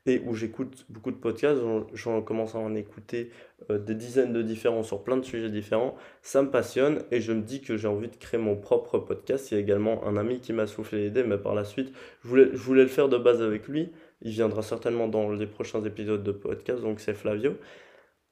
et 0.06 0.20
où 0.26 0.34
j'écoute 0.34 0.84
beaucoup 0.90 1.10
de 1.12 1.16
podcasts. 1.16 1.62
J'en 1.94 2.20
commence 2.20 2.54
à 2.54 2.58
en 2.58 2.74
écouter 2.74 3.30
des 3.70 3.94
dizaines 3.94 4.34
de 4.34 4.42
différents 4.42 4.82
sur 4.82 5.02
plein 5.02 5.16
de 5.16 5.24
sujets 5.24 5.48
différents. 5.48 5.96
Ça 6.20 6.42
me 6.42 6.50
passionne 6.50 7.04
et 7.10 7.22
je 7.22 7.32
me 7.32 7.40
dis 7.40 7.62
que 7.62 7.78
j'ai 7.78 7.88
envie 7.88 8.08
de 8.08 8.16
créer 8.16 8.38
mon 8.38 8.54
propre 8.54 8.98
podcast. 8.98 9.50
Il 9.50 9.54
y 9.54 9.56
a 9.56 9.60
également 9.60 10.06
un 10.06 10.18
ami 10.18 10.40
qui 10.40 10.52
m'a 10.52 10.66
soufflé 10.66 11.04
l'idée, 11.04 11.22
mais 11.22 11.38
par 11.38 11.54
la 11.54 11.64
suite 11.64 11.94
je 12.22 12.28
voulais 12.28 12.82
le 12.82 12.88
faire 12.88 13.08
de 13.08 13.16
base 13.16 13.40
avec 13.40 13.66
lui. 13.66 13.92
Il 14.24 14.32
viendra 14.32 14.62
certainement 14.62 15.08
dans 15.08 15.30
les 15.30 15.46
prochains 15.46 15.84
épisodes 15.84 16.22
de 16.22 16.32
podcast, 16.32 16.80
donc 16.82 17.00
c'est 17.00 17.14
Flavio. 17.14 17.56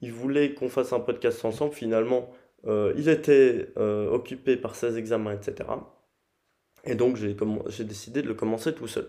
il 0.01 0.13
voulait 0.13 0.55
qu'on 0.55 0.69
fasse 0.69 0.93
un 0.93 1.01
podcast 1.01 1.45
ensemble. 1.45 1.75
Finalement, 1.75 2.31
euh, 2.67 2.93
il 2.97 3.09
était 3.09 3.69
euh, 3.79 4.11
occupé 4.11 4.57
par 4.57 4.75
ses 4.75 4.99
examens, 4.99 5.33
etc. 5.33 5.69
Et 6.85 6.95
donc, 6.97 7.17
j'ai 7.17 7.85
décidé 7.85 8.23
de 8.23 8.29
le 8.29 8.35
commencer 8.35 8.75
tout 8.75 8.89
seul. 8.89 9.09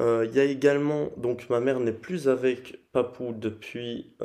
Il 0.00 0.34
y 0.34 0.40
a 0.40 0.44
également, 0.44 1.10
donc 1.16 1.48
ma 1.48 1.60
mère 1.60 1.80
n'est 1.80 1.92
plus 1.92 2.28
avec 2.28 2.90
Papou 2.92 3.32
depuis 3.32 4.16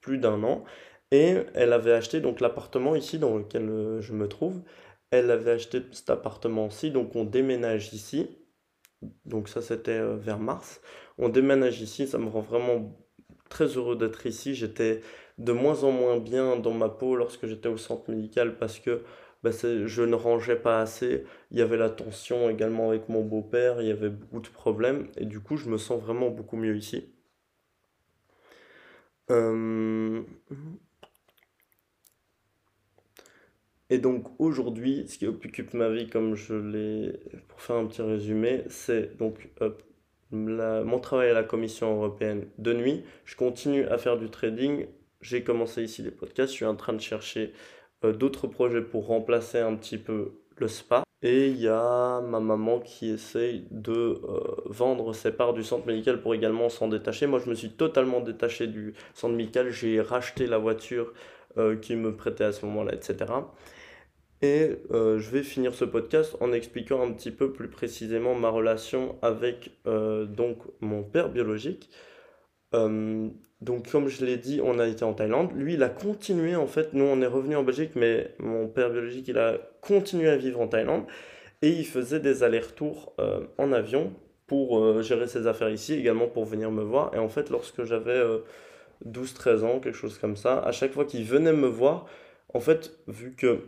plus 0.00 0.18
d'un 0.18 0.42
an. 0.44 0.64
Et 1.10 1.36
elle 1.54 1.72
avait 1.72 1.92
acheté 1.92 2.20
donc 2.20 2.40
l'appartement 2.40 2.94
ici 2.96 3.18
dans 3.18 3.36
lequel 3.36 3.98
je 4.00 4.12
me 4.12 4.28
trouve. 4.28 4.62
Elle 5.10 5.30
avait 5.30 5.50
acheté 5.50 5.82
cet 5.92 6.08
appartement-ci, 6.08 6.90
donc 6.90 7.14
on 7.16 7.24
déménage 7.24 7.92
ici. 7.92 8.30
Donc 9.24 9.48
ça 9.48 9.62
c'était 9.62 10.00
vers 10.16 10.38
mars. 10.38 10.80
On 11.18 11.28
déménage 11.28 11.80
ici, 11.80 12.06
ça 12.06 12.18
me 12.18 12.28
rend 12.28 12.40
vraiment 12.40 12.96
très 13.48 13.66
heureux 13.66 13.96
d'être 13.96 14.26
ici. 14.26 14.54
J'étais 14.54 15.00
de 15.38 15.52
moins 15.52 15.84
en 15.84 15.92
moins 15.92 16.18
bien 16.18 16.56
dans 16.56 16.72
ma 16.72 16.88
peau 16.88 17.16
lorsque 17.16 17.46
j'étais 17.46 17.68
au 17.68 17.76
centre 17.76 18.10
médical 18.10 18.56
parce 18.58 18.78
que 18.78 19.02
bah, 19.42 19.50
je 19.50 20.02
ne 20.02 20.14
rangeais 20.14 20.56
pas 20.56 20.80
assez. 20.80 21.24
Il 21.50 21.58
y 21.58 21.62
avait 21.62 21.76
la 21.76 21.90
tension 21.90 22.48
également 22.50 22.88
avec 22.90 23.08
mon 23.08 23.22
beau-père, 23.22 23.80
il 23.82 23.88
y 23.88 23.90
avait 23.90 24.10
beaucoup 24.10 24.40
de 24.40 24.48
problèmes 24.48 25.08
et 25.16 25.26
du 25.26 25.40
coup 25.40 25.56
je 25.56 25.68
me 25.68 25.78
sens 25.78 26.00
vraiment 26.00 26.30
beaucoup 26.30 26.56
mieux 26.56 26.76
ici. 26.76 27.12
Euh, 29.30 30.22
et 33.92 33.98
donc 33.98 34.24
aujourd'hui, 34.38 35.04
ce 35.06 35.18
qui 35.18 35.26
occupe 35.26 35.74
ma 35.74 35.90
vie, 35.90 36.08
comme 36.08 36.34
je 36.34 36.54
l'ai, 36.54 37.20
pour 37.46 37.60
faire 37.60 37.76
un 37.76 37.84
petit 37.84 38.00
résumé, 38.00 38.64
c'est 38.70 39.18
donc 39.18 39.50
mon 40.30 40.98
travail 40.98 41.28
à 41.28 41.34
la 41.34 41.42
Commission 41.42 41.94
européenne 41.94 42.46
de 42.56 42.72
nuit. 42.72 43.04
Je 43.26 43.36
continue 43.36 43.84
à 43.84 43.98
faire 43.98 44.16
du 44.16 44.30
trading. 44.30 44.86
J'ai 45.20 45.44
commencé 45.44 45.82
ici 45.82 46.00
les 46.00 46.10
podcasts. 46.10 46.52
Je 46.52 46.56
suis 46.56 46.64
en 46.64 46.74
train 46.74 46.94
de 46.94 47.02
chercher 47.02 47.52
euh, 48.02 48.14
d'autres 48.14 48.46
projets 48.46 48.80
pour 48.80 49.08
remplacer 49.08 49.58
un 49.58 49.76
petit 49.76 49.98
peu 49.98 50.32
le 50.56 50.68
spa. 50.68 51.04
Et 51.20 51.48
il 51.48 51.60
y 51.60 51.68
a 51.68 52.22
ma 52.22 52.40
maman 52.40 52.80
qui 52.80 53.10
essaye 53.10 53.66
de 53.70 53.92
euh, 53.92 54.40
vendre 54.64 55.12
ses 55.12 55.32
parts 55.32 55.52
du 55.52 55.64
centre 55.64 55.86
médical 55.86 56.22
pour 56.22 56.34
également 56.34 56.70
s'en 56.70 56.88
détacher. 56.88 57.26
Moi, 57.26 57.40
je 57.44 57.50
me 57.50 57.54
suis 57.54 57.72
totalement 57.72 58.20
détaché 58.20 58.68
du 58.68 58.94
centre 59.12 59.34
médical. 59.34 59.68
J'ai 59.68 60.00
racheté 60.00 60.46
la 60.46 60.56
voiture 60.56 61.12
euh, 61.58 61.76
qui 61.76 61.94
me 61.94 62.16
prêtait 62.16 62.44
à 62.44 62.52
ce 62.52 62.64
moment-là, 62.64 62.94
etc. 62.94 63.26
Et 64.42 64.70
je 64.90 65.30
vais 65.30 65.44
finir 65.44 65.72
ce 65.72 65.84
podcast 65.84 66.36
en 66.40 66.52
expliquant 66.52 67.00
un 67.00 67.12
petit 67.12 67.30
peu 67.30 67.52
plus 67.52 67.68
précisément 67.68 68.34
ma 68.34 68.48
relation 68.48 69.16
avec 69.22 69.70
donc 69.84 70.58
mon 70.80 71.04
père 71.04 71.28
biologique. 71.28 71.88
Donc, 73.62 73.88
comme 73.92 74.08
je 74.08 74.24
l'ai 74.24 74.38
dit, 74.38 74.60
on 74.60 74.80
a 74.80 74.88
été 74.88 75.04
en 75.04 75.12
Thaïlande. 75.14 75.52
Lui, 75.54 75.74
il 75.74 75.84
a 75.84 75.88
continué, 75.88 76.56
en 76.56 76.66
fait. 76.66 76.94
Nous, 76.94 77.04
on 77.04 77.22
est 77.22 77.26
revenu 77.26 77.54
en 77.54 77.62
Belgique, 77.62 77.92
mais 77.94 78.34
mon 78.40 78.66
père 78.66 78.90
biologique, 78.90 79.28
il 79.28 79.38
a 79.38 79.58
continué 79.80 80.28
à 80.28 80.36
vivre 80.36 80.60
en 80.60 80.66
Thaïlande. 80.66 81.04
Et 81.62 81.68
il 81.68 81.86
faisait 81.86 82.18
des 82.18 82.42
allers-retours 82.42 83.14
euh, 83.20 83.46
en 83.58 83.70
avion 83.70 84.12
pour 84.48 84.80
euh, 84.80 85.00
gérer 85.00 85.28
ses 85.28 85.46
affaires 85.46 85.70
ici, 85.70 85.94
également 85.94 86.26
pour 86.26 86.44
venir 86.44 86.72
me 86.72 86.82
voir. 86.82 87.14
Et 87.14 87.18
en 87.18 87.28
fait, 87.28 87.50
lorsque 87.50 87.84
j'avais 87.84 88.20
12-13 89.06 89.48
euh, 89.48 89.62
ans, 89.62 89.78
quelque 89.78 89.94
chose 89.96 90.18
comme 90.18 90.36
ça, 90.36 90.58
à 90.58 90.72
chaque 90.72 90.90
fois 90.90 91.04
qu'il 91.04 91.24
venait 91.24 91.52
me 91.52 91.68
voir, 91.68 92.06
en 92.52 92.58
fait, 92.58 92.98
vu 93.06 93.30
que 93.36 93.60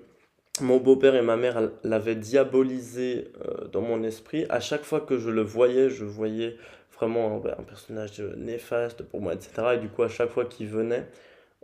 mon 0.60 0.78
beau-père 0.78 1.14
et 1.14 1.22
ma 1.22 1.36
mère 1.36 1.70
l'avaient 1.82 2.14
diabolisé 2.14 3.28
dans 3.72 3.80
mon 3.80 4.02
esprit, 4.04 4.46
à 4.48 4.60
chaque 4.60 4.84
fois 4.84 5.00
que 5.00 5.18
je 5.18 5.30
le 5.30 5.42
voyais, 5.42 5.90
je 5.90 6.04
voyais 6.04 6.56
vraiment 6.94 7.42
un 7.44 7.62
personnage 7.62 8.20
néfaste 8.36 9.02
pour 9.02 9.20
moi, 9.20 9.34
etc. 9.34 9.74
Et 9.74 9.78
du 9.78 9.88
coup, 9.88 10.02
à 10.02 10.08
chaque 10.08 10.30
fois 10.30 10.44
qu'il 10.44 10.68
venait 10.68 11.06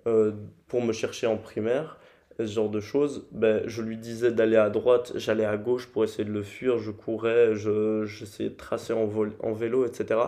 euh, 0.07 0.33
pour 0.69 0.83
me 0.83 0.93
chercher 0.93 1.27
en 1.27 1.37
primaire, 1.37 1.99
ce 2.39 2.47
genre 2.47 2.71
de 2.71 2.81
choses, 2.81 3.29
ben, 3.33 3.63
je 3.67 3.83
lui 3.83 3.97
disais 3.97 4.33
d'aller 4.33 4.57
à 4.57 4.71
droite, 4.71 5.13
j'allais 5.17 5.45
à 5.45 5.57
gauche 5.57 5.87
pour 5.87 6.05
essayer 6.05 6.25
de 6.25 6.33
le 6.33 6.43
fuir, 6.43 6.79
je 6.79 6.91
courais, 6.91 7.55
je, 7.55 8.05
j'essayais 8.07 8.51
de 8.51 8.57
tracer 8.57 8.93
en, 8.93 9.11
en 9.41 9.53
vélo, 9.53 9.87
etc. 9.87 10.21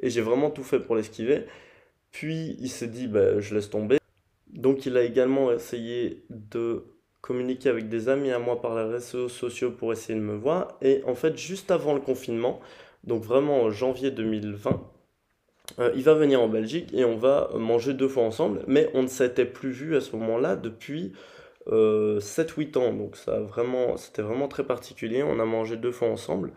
Et 0.00 0.10
j'ai 0.10 0.20
vraiment 0.20 0.50
tout 0.50 0.62
fait 0.62 0.80
pour 0.80 0.94
l'esquiver. 0.94 1.44
Puis 2.12 2.56
il 2.60 2.68
s'est 2.70 2.86
dit, 2.86 3.08
ben, 3.08 3.40
je 3.40 3.54
laisse 3.54 3.68
tomber. 3.70 3.98
Donc 4.52 4.86
il 4.86 4.96
a 4.96 5.02
également 5.02 5.52
essayé 5.52 6.24
de 6.30 6.84
communiquer 7.20 7.68
avec 7.68 7.88
des 7.88 8.08
amis 8.08 8.30
à 8.30 8.38
moi 8.38 8.60
par 8.60 8.76
les 8.76 8.92
réseaux 8.92 9.28
sociaux 9.28 9.70
pour 9.70 9.92
essayer 9.92 10.18
de 10.18 10.24
me 10.24 10.36
voir. 10.36 10.76
Et 10.82 11.02
en 11.06 11.14
fait, 11.14 11.36
juste 11.36 11.70
avant 11.70 11.94
le 11.94 12.00
confinement, 12.00 12.60
donc 13.04 13.22
vraiment 13.22 13.62
en 13.62 13.70
janvier 13.70 14.10
2020, 14.10 14.92
euh, 15.78 15.92
il 15.94 16.02
va 16.02 16.14
venir 16.14 16.40
en 16.40 16.48
Belgique 16.48 16.92
et 16.94 17.04
on 17.04 17.16
va 17.16 17.50
manger 17.54 17.94
deux 17.94 18.08
fois 18.08 18.22
ensemble, 18.22 18.62
mais 18.66 18.88
on 18.94 19.02
ne 19.02 19.08
s'était 19.08 19.44
plus 19.44 19.70
vu 19.70 19.96
à 19.96 20.00
ce 20.00 20.14
moment-là 20.16 20.56
depuis 20.56 21.12
7-8 21.68 21.72
euh, 21.72 22.80
ans, 22.80 22.92
donc 22.92 23.16
ça 23.16 23.40
c'était 23.96 24.22
vraiment 24.22 24.48
très 24.48 24.64
particulier, 24.64 25.24
on 25.24 25.40
a 25.40 25.44
mangé 25.44 25.76
deux 25.76 25.90
fois 25.90 26.08
ensemble, 26.08 26.52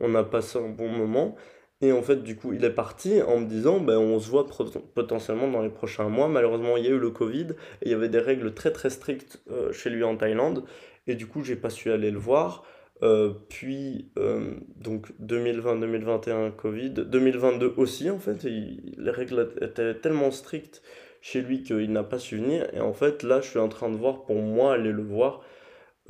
on 0.00 0.14
a 0.14 0.24
passé 0.24 0.58
un 0.58 0.70
bon 0.70 0.88
moment, 0.88 1.36
et 1.82 1.92
en 1.92 2.02
fait 2.02 2.22
du 2.22 2.36
coup 2.36 2.52
il 2.52 2.64
est 2.64 2.70
parti 2.70 3.20
en 3.22 3.40
me 3.40 3.46
disant 3.46 3.80
ben, 3.80 3.98
on 3.98 4.18
se 4.18 4.30
voit 4.30 4.46
potentiellement 4.94 5.48
dans 5.48 5.62
les 5.62 5.70
prochains 5.70 6.08
mois, 6.08 6.28
malheureusement 6.28 6.76
il 6.76 6.84
y 6.84 6.88
a 6.88 6.90
eu 6.90 6.98
le 6.98 7.10
Covid, 7.10 7.48
et 7.82 7.86
il 7.86 7.90
y 7.90 7.94
avait 7.94 8.08
des 8.08 8.20
règles 8.20 8.54
très 8.54 8.72
très 8.72 8.90
strictes 8.90 9.42
euh, 9.50 9.72
chez 9.72 9.90
lui 9.90 10.04
en 10.04 10.16
Thaïlande, 10.16 10.64
et 11.06 11.14
du 11.14 11.26
coup 11.26 11.42
j'ai 11.42 11.56
pas 11.56 11.70
su 11.70 11.90
aller 11.90 12.10
le 12.10 12.18
voir, 12.18 12.64
euh, 13.02 13.32
puis, 13.48 14.10
euh, 14.18 14.54
donc 14.76 15.12
2020-2021, 15.22 16.52
Covid. 16.52 16.90
2022 16.90 17.74
aussi, 17.76 18.10
en 18.10 18.18
fait. 18.18 18.44
les 18.44 19.10
règles 19.10 19.50
étaient 19.60 19.94
tellement 19.94 20.30
strictes 20.30 20.82
chez 21.20 21.42
lui 21.42 21.62
qu'il 21.62 21.92
n'a 21.92 22.04
pas 22.04 22.18
su 22.18 22.38
venir. 22.38 22.68
Et 22.74 22.80
en 22.80 22.92
fait, 22.92 23.22
là, 23.22 23.40
je 23.40 23.48
suis 23.48 23.58
en 23.58 23.68
train 23.68 23.90
de 23.90 23.96
voir 23.96 24.24
pour 24.24 24.36
moi 24.36 24.74
aller 24.74 24.92
le 24.92 25.02
voir 25.02 25.42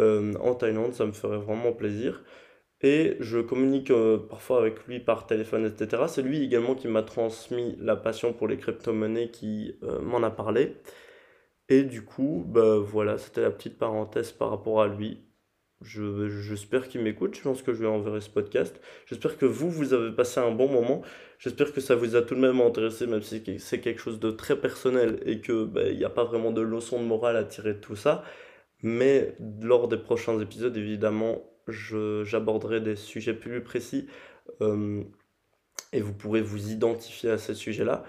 euh, 0.00 0.34
en 0.40 0.54
Thaïlande. 0.54 0.92
Ça 0.92 1.06
me 1.06 1.12
ferait 1.12 1.38
vraiment 1.38 1.72
plaisir. 1.72 2.22
Et 2.82 3.16
je 3.20 3.38
communique 3.38 3.92
parfois 4.28 4.58
avec 4.58 4.86
lui 4.86 5.00
par 5.00 5.26
téléphone, 5.26 5.64
etc. 5.66 6.04
C'est 6.08 6.22
lui 6.22 6.42
également 6.42 6.74
qui 6.74 6.88
m'a 6.88 7.02
transmis 7.02 7.76
la 7.80 7.96
passion 7.96 8.32
pour 8.32 8.48
les 8.48 8.58
crypto-monnaies, 8.58 9.30
qui 9.30 9.74
m'en 10.02 10.22
a 10.22 10.30
parlé. 10.30 10.76
Et 11.68 11.82
du 11.82 12.04
coup, 12.04 12.44
bah 12.46 12.76
voilà, 12.78 13.18
c'était 13.18 13.40
la 13.42 13.50
petite 13.50 13.78
parenthèse 13.78 14.30
par 14.32 14.50
rapport 14.50 14.82
à 14.82 14.88
lui. 14.88 15.22
J'espère 15.82 16.88
qu'il 16.88 17.02
m'écoute, 17.02 17.34
je 17.34 17.42
pense 17.42 17.62
que 17.62 17.72
je 17.74 17.80
vais 17.80 17.86
enverrer 17.88 18.20
ce 18.20 18.30
podcast. 18.30 18.80
J'espère 19.06 19.36
que 19.36 19.46
vous, 19.46 19.70
vous 19.70 19.92
avez 19.92 20.12
passé 20.12 20.40
un 20.40 20.50
bon 20.50 20.68
moment. 20.68 21.02
J'espère 21.38 21.72
que 21.72 21.80
ça 21.80 21.94
vous 21.94 22.16
a 22.16 22.22
tout 22.22 22.34
de 22.34 22.40
même 22.40 22.60
intéressé, 22.60 23.06
même 23.06 23.22
si 23.22 23.42
c'est 23.58 23.80
quelque 23.80 24.00
chose 24.00 24.20
de 24.20 24.30
très 24.30 24.58
personnel 24.60 25.20
et 25.26 25.40
que 25.40 25.64
ben, 25.64 25.88
il 25.90 25.98
n'y 25.98 26.04
a 26.04 26.10
pas 26.10 26.24
vraiment 26.24 26.50
de 26.50 26.62
leçon 26.62 27.00
de 27.00 27.06
morale 27.06 27.36
à 27.36 27.44
tirer 27.44 27.74
de 27.74 27.80
tout 27.80 27.96
ça. 27.96 28.22
Mais 28.82 29.36
lors 29.60 29.88
des 29.88 29.98
prochains 29.98 30.38
épisodes, 30.40 30.76
évidemment, 30.76 31.42
j'aborderai 31.68 32.80
des 32.80 32.96
sujets 32.96 33.34
plus 33.34 33.62
précis 33.62 34.08
euh, 34.60 35.02
et 35.92 36.00
vous 36.00 36.14
pourrez 36.14 36.42
vous 36.42 36.70
identifier 36.70 37.30
à 37.30 37.38
ces 37.38 37.54
sujets-là. 37.54 38.04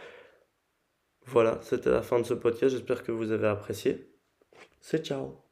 Voilà, 1.26 1.60
c'était 1.62 1.90
la 1.92 2.02
fin 2.02 2.20
de 2.20 2.26
ce 2.26 2.34
podcast. 2.34 2.76
J'espère 2.76 3.04
que 3.04 3.12
vous 3.12 3.32
avez 3.32 3.48
apprécié. 3.48 4.10
C'est 4.82 5.06
ciao 5.06 5.47